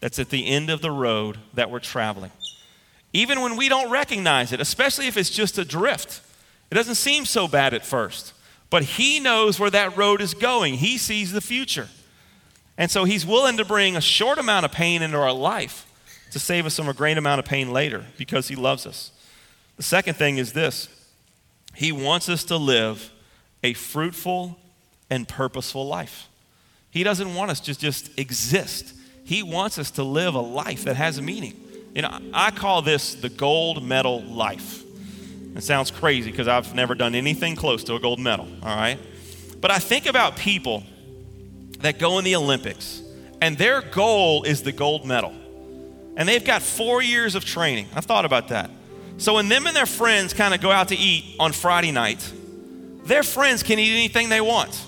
that's 0.00 0.18
at 0.18 0.28
the 0.28 0.46
end 0.46 0.70
of 0.70 0.82
the 0.82 0.90
road 0.90 1.38
that 1.54 1.70
we're 1.70 1.80
traveling. 1.80 2.32
Even 3.12 3.40
when 3.40 3.56
we 3.56 3.68
don't 3.68 3.90
recognize 3.90 4.52
it, 4.52 4.60
especially 4.60 5.06
if 5.06 5.16
it's 5.16 5.30
just 5.30 5.58
a 5.58 5.64
drift, 5.64 6.20
it 6.70 6.74
doesn't 6.74 6.96
seem 6.96 7.24
so 7.24 7.48
bad 7.48 7.72
at 7.72 7.84
first. 7.84 8.34
But 8.68 8.84
He 8.84 9.18
knows 9.18 9.58
where 9.58 9.70
that 9.70 9.96
road 9.96 10.20
is 10.20 10.34
going, 10.34 10.74
He 10.74 10.98
sees 10.98 11.32
the 11.32 11.40
future. 11.40 11.88
And 12.76 12.90
so 12.90 13.04
He's 13.04 13.24
willing 13.24 13.56
to 13.56 13.64
bring 13.64 13.96
a 13.96 14.02
short 14.02 14.38
amount 14.38 14.66
of 14.66 14.72
pain 14.72 15.00
into 15.00 15.18
our 15.18 15.32
life 15.32 15.86
to 16.32 16.38
save 16.38 16.66
us 16.66 16.76
from 16.76 16.88
a 16.90 16.94
great 16.94 17.16
amount 17.16 17.38
of 17.38 17.46
pain 17.46 17.72
later 17.72 18.04
because 18.18 18.48
He 18.48 18.56
loves 18.56 18.86
us. 18.86 19.12
The 19.78 19.82
second 19.82 20.14
thing 20.14 20.36
is 20.36 20.52
this 20.52 20.90
He 21.74 21.90
wants 21.90 22.28
us 22.28 22.44
to 22.44 22.58
live 22.58 23.10
a 23.62 23.72
fruitful 23.74 24.58
and 25.10 25.28
purposeful 25.28 25.86
life. 25.86 26.28
He 26.90 27.04
doesn't 27.04 27.34
want 27.34 27.50
us 27.50 27.60
to 27.60 27.78
just 27.78 28.18
exist. 28.18 28.94
He 29.24 29.42
wants 29.42 29.78
us 29.78 29.90
to 29.92 30.02
live 30.02 30.34
a 30.34 30.40
life 30.40 30.84
that 30.84 30.96
has 30.96 31.18
a 31.18 31.22
meaning. 31.22 31.58
You 31.94 32.02
know, 32.02 32.18
I 32.32 32.50
call 32.50 32.82
this 32.82 33.14
the 33.14 33.28
gold 33.28 33.82
medal 33.82 34.22
life. 34.22 34.82
It 35.54 35.62
sounds 35.62 35.90
crazy 35.90 36.30
because 36.30 36.48
I've 36.48 36.74
never 36.74 36.94
done 36.94 37.14
anything 37.14 37.56
close 37.56 37.84
to 37.84 37.94
a 37.94 38.00
gold 38.00 38.18
medal, 38.18 38.48
all 38.62 38.76
right? 38.76 38.98
But 39.60 39.70
I 39.70 39.78
think 39.78 40.06
about 40.06 40.36
people 40.36 40.82
that 41.80 41.98
go 41.98 42.18
in 42.18 42.24
the 42.24 42.36
Olympics 42.36 43.02
and 43.40 43.58
their 43.58 43.82
goal 43.82 44.44
is 44.44 44.62
the 44.62 44.72
gold 44.72 45.04
medal. 45.04 45.34
And 46.16 46.28
they've 46.28 46.44
got 46.44 46.62
four 46.62 47.02
years 47.02 47.34
of 47.34 47.44
training. 47.44 47.88
I've 47.94 48.04
thought 48.04 48.24
about 48.24 48.48
that. 48.48 48.70
So 49.18 49.34
when 49.34 49.48
them 49.48 49.66
and 49.66 49.74
their 49.74 49.86
friends 49.86 50.32
kind 50.32 50.54
of 50.54 50.60
go 50.60 50.70
out 50.70 50.88
to 50.88 50.96
eat 50.96 51.36
on 51.38 51.52
Friday 51.52 51.90
night, 51.90 52.32
their 53.04 53.22
friends 53.22 53.62
can 53.62 53.78
eat 53.78 53.92
anything 53.92 54.28
they 54.28 54.40
want 54.40 54.86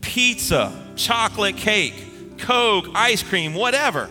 pizza, 0.00 0.72
chocolate 0.96 1.56
cake, 1.56 1.94
Coke, 2.38 2.88
ice 2.94 3.22
cream, 3.22 3.54
whatever. 3.54 4.08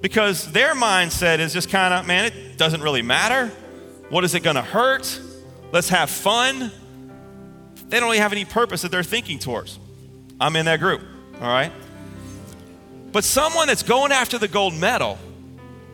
Because 0.00 0.50
their 0.50 0.74
mindset 0.74 1.38
is 1.38 1.52
just 1.52 1.70
kind 1.70 1.94
of, 1.94 2.06
man, 2.06 2.24
it 2.26 2.58
doesn't 2.58 2.82
really 2.82 3.02
matter. 3.02 3.52
What 4.08 4.24
is 4.24 4.34
it 4.34 4.40
going 4.40 4.56
to 4.56 4.62
hurt? 4.62 5.20
Let's 5.70 5.88
have 5.88 6.10
fun. 6.10 6.72
They 7.88 8.00
don't 8.00 8.08
really 8.08 8.18
have 8.18 8.32
any 8.32 8.44
purpose 8.44 8.82
that 8.82 8.90
they're 8.90 9.02
thinking 9.02 9.38
towards. 9.38 9.78
I'm 10.40 10.56
in 10.56 10.66
that 10.66 10.80
group, 10.80 11.02
all 11.40 11.48
right? 11.48 11.72
But 13.12 13.24
someone 13.24 13.68
that's 13.68 13.82
going 13.82 14.10
after 14.10 14.38
the 14.38 14.48
gold 14.48 14.74
medal, 14.74 15.18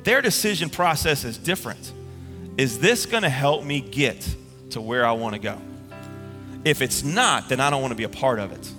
their 0.04 0.22
decision 0.22 0.70
process 0.70 1.24
is 1.24 1.36
different. 1.36 1.92
Is 2.56 2.78
this 2.78 3.04
going 3.04 3.24
to 3.24 3.28
help 3.28 3.62
me 3.62 3.80
get 3.80 4.26
to 4.70 4.80
where 4.80 5.04
I 5.04 5.12
want 5.12 5.34
to 5.34 5.38
go? 5.38 5.60
If 6.64 6.82
it's 6.82 7.02
not, 7.02 7.48
then 7.48 7.60
I 7.60 7.70
don't 7.70 7.80
want 7.80 7.92
to 7.92 7.96
be 7.96 8.04
a 8.04 8.08
part 8.08 8.38
of 8.38 8.52
it. 8.52 8.72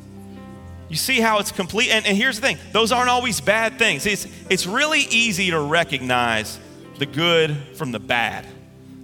You 0.90 0.96
see 0.96 1.20
how 1.20 1.40
it's 1.40 1.52
complete? 1.52 1.90
And, 1.92 2.06
and 2.06 2.18
here's 2.18 2.40
the 2.40 2.48
thing 2.48 2.58
those 2.72 2.92
aren't 2.92 3.10
always 3.10 3.40
bad 3.42 3.78
things. 3.78 4.06
It's, 4.06 4.28
it's 4.50 4.66
really 4.66 5.02
easy 5.02 5.52
to 5.52 5.60
recognize 5.60 6.60
the 6.98 7.06
good 7.06 7.56
from 7.76 7.92
the 7.92 8.00
bad. 8.00 8.46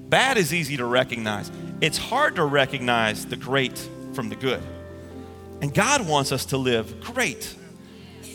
Bad 0.10 0.38
is 0.38 0.54
easy 0.54 0.78
to 0.78 0.86
recognize, 0.86 1.52
it's 1.82 1.98
hard 1.98 2.36
to 2.36 2.44
recognize 2.44 3.26
the 3.26 3.36
great 3.36 3.78
from 4.14 4.30
the 4.30 4.36
good. 4.36 4.62
And 5.62 5.74
God 5.74 6.08
wants 6.08 6.32
us 6.32 6.46
to 6.48 6.58
live 6.58 7.00
great. 7.02 7.56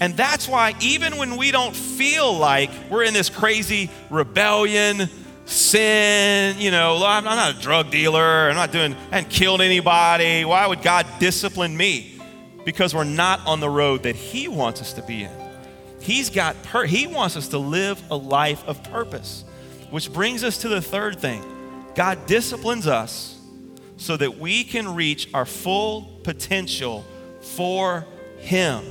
And 0.00 0.16
that's 0.16 0.48
why, 0.48 0.74
even 0.80 1.18
when 1.18 1.36
we 1.36 1.50
don't 1.50 1.76
feel 1.76 2.32
like 2.32 2.70
we're 2.88 3.04
in 3.04 3.12
this 3.12 3.28
crazy 3.28 3.90
rebellion, 4.08 5.10
sin, 5.50 6.58
you 6.58 6.70
know, 6.70 7.02
I'm 7.04 7.24
not 7.24 7.56
a 7.56 7.60
drug 7.60 7.90
dealer, 7.90 8.48
I'm 8.48 8.56
not 8.56 8.72
doing, 8.72 8.94
I 9.10 9.16
haven't 9.16 9.30
killed 9.30 9.60
anybody. 9.60 10.44
Why 10.44 10.66
would 10.66 10.82
God 10.82 11.06
discipline 11.18 11.76
me? 11.76 12.10
because 12.64 12.94
we're 12.94 13.04
not 13.04 13.46
on 13.46 13.60
the 13.60 13.68
road 13.68 14.02
that 14.04 14.16
He 14.16 14.48
wants 14.48 14.80
us 14.80 14.92
to 14.94 15.02
be 15.02 15.24
in. 15.24 15.30
He's 16.00 16.30
got 16.30 16.60
per- 16.62 16.86
He 16.86 17.06
wants 17.06 17.36
us 17.36 17.48
to 17.48 17.58
live 17.58 18.02
a 18.10 18.16
life 18.16 18.66
of 18.66 18.82
purpose, 18.84 19.44
which 19.90 20.12
brings 20.12 20.44
us 20.44 20.58
to 20.58 20.68
the 20.68 20.80
third 20.80 21.18
thing. 21.18 21.42
God 21.94 22.26
disciplines 22.26 22.86
us 22.86 23.38
so 23.96 24.16
that 24.16 24.38
we 24.38 24.64
can 24.64 24.94
reach 24.94 25.28
our 25.34 25.44
full 25.44 26.20
potential 26.22 27.04
for 27.40 28.06
Him. 28.38 28.84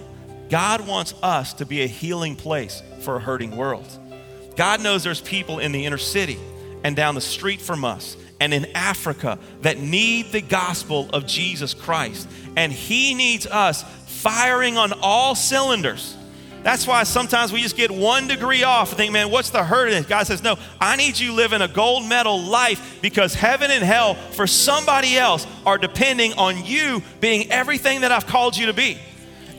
God 0.49 0.85
wants 0.87 1.13
us 1.21 1.53
to 1.53 1.65
be 1.65 1.81
a 1.81 1.87
healing 1.87 2.35
place 2.35 2.81
for 3.01 3.15
a 3.15 3.19
hurting 3.19 3.55
world. 3.55 3.87
God 4.59 4.81
knows 4.81 5.05
there's 5.05 5.21
people 5.21 5.59
in 5.59 5.71
the 5.71 5.85
inner 5.85 5.97
city 5.97 6.37
and 6.83 6.93
down 6.93 7.15
the 7.15 7.21
street 7.21 7.61
from 7.61 7.85
us 7.85 8.17
and 8.41 8.53
in 8.53 8.65
Africa 8.75 9.39
that 9.61 9.79
need 9.79 10.33
the 10.33 10.41
gospel 10.41 11.09
of 11.13 11.25
Jesus 11.25 11.73
Christ. 11.73 12.27
And 12.57 12.73
He 12.73 13.13
needs 13.13 13.47
us 13.47 13.85
firing 14.07 14.77
on 14.77 14.91
all 15.01 15.33
cylinders. 15.33 16.13
That's 16.61 16.85
why 16.85 17.03
sometimes 17.03 17.53
we 17.53 17.61
just 17.61 17.77
get 17.77 17.89
one 17.89 18.27
degree 18.27 18.63
off 18.63 18.89
and 18.89 18.97
think, 18.97 19.13
man, 19.13 19.31
what's 19.31 19.49
the 19.49 19.63
hurt 19.63 19.93
in 19.93 20.03
it? 20.03 20.09
God 20.09 20.27
says, 20.27 20.43
no, 20.43 20.57
I 20.81 20.97
need 20.97 21.17
you 21.17 21.31
living 21.31 21.61
a 21.61 21.69
gold 21.69 22.05
medal 22.09 22.37
life 22.37 22.99
because 23.01 23.33
heaven 23.33 23.71
and 23.71 23.81
hell 23.81 24.15
for 24.15 24.45
somebody 24.45 25.17
else 25.17 25.47
are 25.65 25.77
depending 25.77 26.33
on 26.33 26.65
you 26.65 27.01
being 27.21 27.49
everything 27.49 28.01
that 28.01 28.11
I've 28.11 28.27
called 28.27 28.57
you 28.57 28.65
to 28.65 28.73
be. 28.73 28.97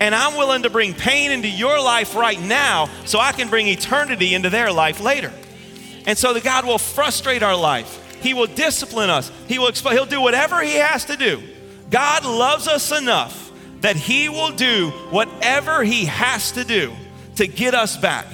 And 0.00 0.14
I'm 0.14 0.36
willing 0.36 0.62
to 0.62 0.70
bring 0.70 0.94
pain 0.94 1.30
into 1.30 1.48
your 1.48 1.80
life 1.80 2.16
right 2.16 2.40
now 2.40 2.88
so 3.04 3.18
I 3.18 3.32
can 3.32 3.48
bring 3.48 3.68
eternity 3.68 4.34
into 4.34 4.50
their 4.50 4.72
life 4.72 4.98
later. 4.98 5.32
And 6.06 6.16
so 6.16 6.32
that 6.32 6.42
God 6.42 6.66
will 6.66 6.78
frustrate 6.78 7.42
our 7.42 7.56
life. 7.56 7.98
He 8.22 8.34
will 8.34 8.46
discipline 8.46 9.10
us. 9.10 9.30
He 9.46 9.58
will 9.58 9.68
explain, 9.68 9.96
he'll 9.96 10.06
do 10.06 10.20
whatever 10.20 10.60
he 10.62 10.76
has 10.76 11.04
to 11.06 11.16
do. 11.16 11.42
God 11.90 12.24
loves 12.24 12.66
us 12.66 12.96
enough 12.96 13.52
that 13.82 13.96
he 13.96 14.28
will 14.28 14.52
do 14.52 14.90
whatever 15.10 15.84
he 15.84 16.06
has 16.06 16.52
to 16.52 16.64
do 16.64 16.92
to 17.36 17.46
get 17.46 17.74
us 17.74 17.96
back. 17.96 18.26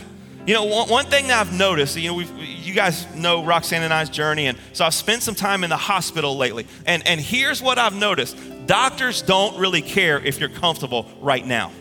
You 0.47 0.55
know, 0.55 0.65
one, 0.65 0.89
one 0.89 1.07
thing 1.07 1.27
that 1.29 1.41
I've 1.41 1.57
noticed, 1.57 1.97
you 1.97 2.11
know, 2.11 2.21
you 2.21 2.75
guys 2.75 3.13
know 3.15 3.45
Roxanne 3.45 3.83
and 3.83 3.93
I's 3.93 4.11
journey, 4.11 4.47
and 4.47 4.57
so 4.73 4.85
I've 4.85 4.95
spent 4.95 5.23
some 5.23 5.35
time 5.35 5.65
in 5.65 5.71
the 5.71 5.77
hospital 5.77 6.37
lately. 6.37 6.67
And, 6.85 7.05
and 7.07 7.21
here's 7.21 7.61
what 7.61 7.79
I've 7.79 7.95
noticed 7.95 8.37
doctors 8.67 9.23
don't 9.23 9.59
really 9.59 9.83
care 9.83 10.19
if 10.19 10.39
you're 10.41 10.49
comfortable 10.49 11.07
right 11.21 11.45
now, 11.47 11.73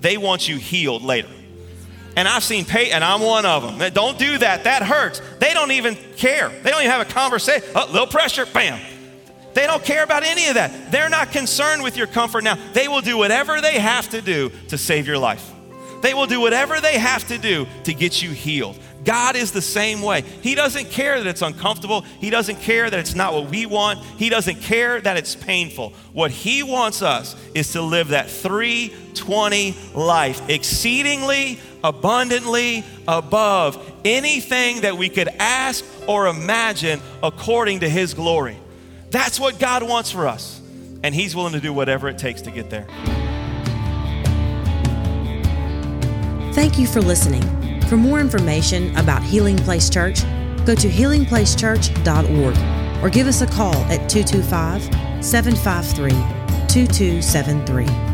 they 0.00 0.16
want 0.16 0.48
you 0.48 0.56
healed 0.56 1.02
later. 1.02 1.28
And 2.16 2.28
I've 2.28 2.44
seen 2.44 2.64
pay, 2.64 2.92
and 2.92 3.02
I'm 3.02 3.20
one 3.20 3.44
of 3.44 3.78
them. 3.78 3.92
Don't 3.92 4.18
do 4.18 4.38
that. 4.38 4.64
That 4.64 4.82
hurts. 4.82 5.20
They 5.40 5.52
don't 5.52 5.72
even 5.72 5.96
care. 6.16 6.48
They 6.48 6.70
don't 6.70 6.80
even 6.80 6.92
have 6.92 7.08
a 7.08 7.10
conversation. 7.10 7.68
Uh, 7.74 7.80
a 7.80 7.84
oh, 7.88 7.92
little 7.92 8.06
pressure, 8.06 8.46
bam. 8.46 8.80
They 9.54 9.66
don't 9.66 9.82
care 9.82 10.04
about 10.04 10.22
any 10.22 10.46
of 10.48 10.54
that. 10.54 10.92
They're 10.92 11.08
not 11.08 11.32
concerned 11.32 11.82
with 11.82 11.96
your 11.96 12.06
comfort 12.06 12.44
now. 12.44 12.56
They 12.72 12.88
will 12.88 13.00
do 13.00 13.16
whatever 13.16 13.60
they 13.60 13.78
have 13.78 14.08
to 14.10 14.20
do 14.20 14.50
to 14.68 14.78
save 14.78 15.06
your 15.06 15.18
life. 15.18 15.53
They 16.04 16.12
will 16.12 16.26
do 16.26 16.38
whatever 16.38 16.82
they 16.82 16.98
have 16.98 17.26
to 17.28 17.38
do 17.38 17.66
to 17.84 17.94
get 17.94 18.20
you 18.20 18.28
healed. 18.32 18.78
God 19.06 19.36
is 19.36 19.52
the 19.52 19.62
same 19.62 20.02
way. 20.02 20.20
He 20.20 20.54
doesn't 20.54 20.90
care 20.90 21.16
that 21.16 21.26
it's 21.26 21.40
uncomfortable. 21.40 22.02
He 22.02 22.28
doesn't 22.28 22.56
care 22.56 22.90
that 22.90 23.00
it's 23.00 23.14
not 23.14 23.32
what 23.32 23.48
we 23.48 23.64
want. 23.64 24.00
He 24.18 24.28
doesn't 24.28 24.56
care 24.56 25.00
that 25.00 25.16
it's 25.16 25.34
painful. 25.34 25.94
What 26.12 26.30
He 26.30 26.62
wants 26.62 27.00
us 27.00 27.34
is 27.54 27.72
to 27.72 27.80
live 27.80 28.08
that 28.08 28.28
320 28.28 29.74
life, 29.94 30.46
exceedingly 30.50 31.58
abundantly 31.82 32.84
above 33.08 33.90
anything 34.04 34.82
that 34.82 34.98
we 34.98 35.08
could 35.08 35.28
ask 35.28 35.86
or 36.06 36.26
imagine 36.26 37.00
according 37.22 37.80
to 37.80 37.88
His 37.88 38.12
glory. 38.12 38.58
That's 39.08 39.40
what 39.40 39.58
God 39.58 39.82
wants 39.82 40.10
for 40.10 40.28
us. 40.28 40.60
And 41.02 41.14
He's 41.14 41.34
willing 41.34 41.54
to 41.54 41.60
do 41.60 41.72
whatever 41.72 42.10
it 42.10 42.18
takes 42.18 42.42
to 42.42 42.50
get 42.50 42.68
there. 42.68 42.86
Thank 46.54 46.78
you 46.78 46.86
for 46.86 47.00
listening. 47.00 47.42
For 47.88 47.96
more 47.96 48.20
information 48.20 48.96
about 48.96 49.24
Healing 49.24 49.56
Place 49.56 49.90
Church, 49.90 50.22
go 50.64 50.76
to 50.76 50.88
healingplacechurch.org 50.88 53.02
or 53.02 53.10
give 53.10 53.26
us 53.26 53.42
a 53.42 53.46
call 53.48 53.74
at 53.90 54.08
225 54.08 55.24
753 55.24 56.10
2273. 56.68 58.13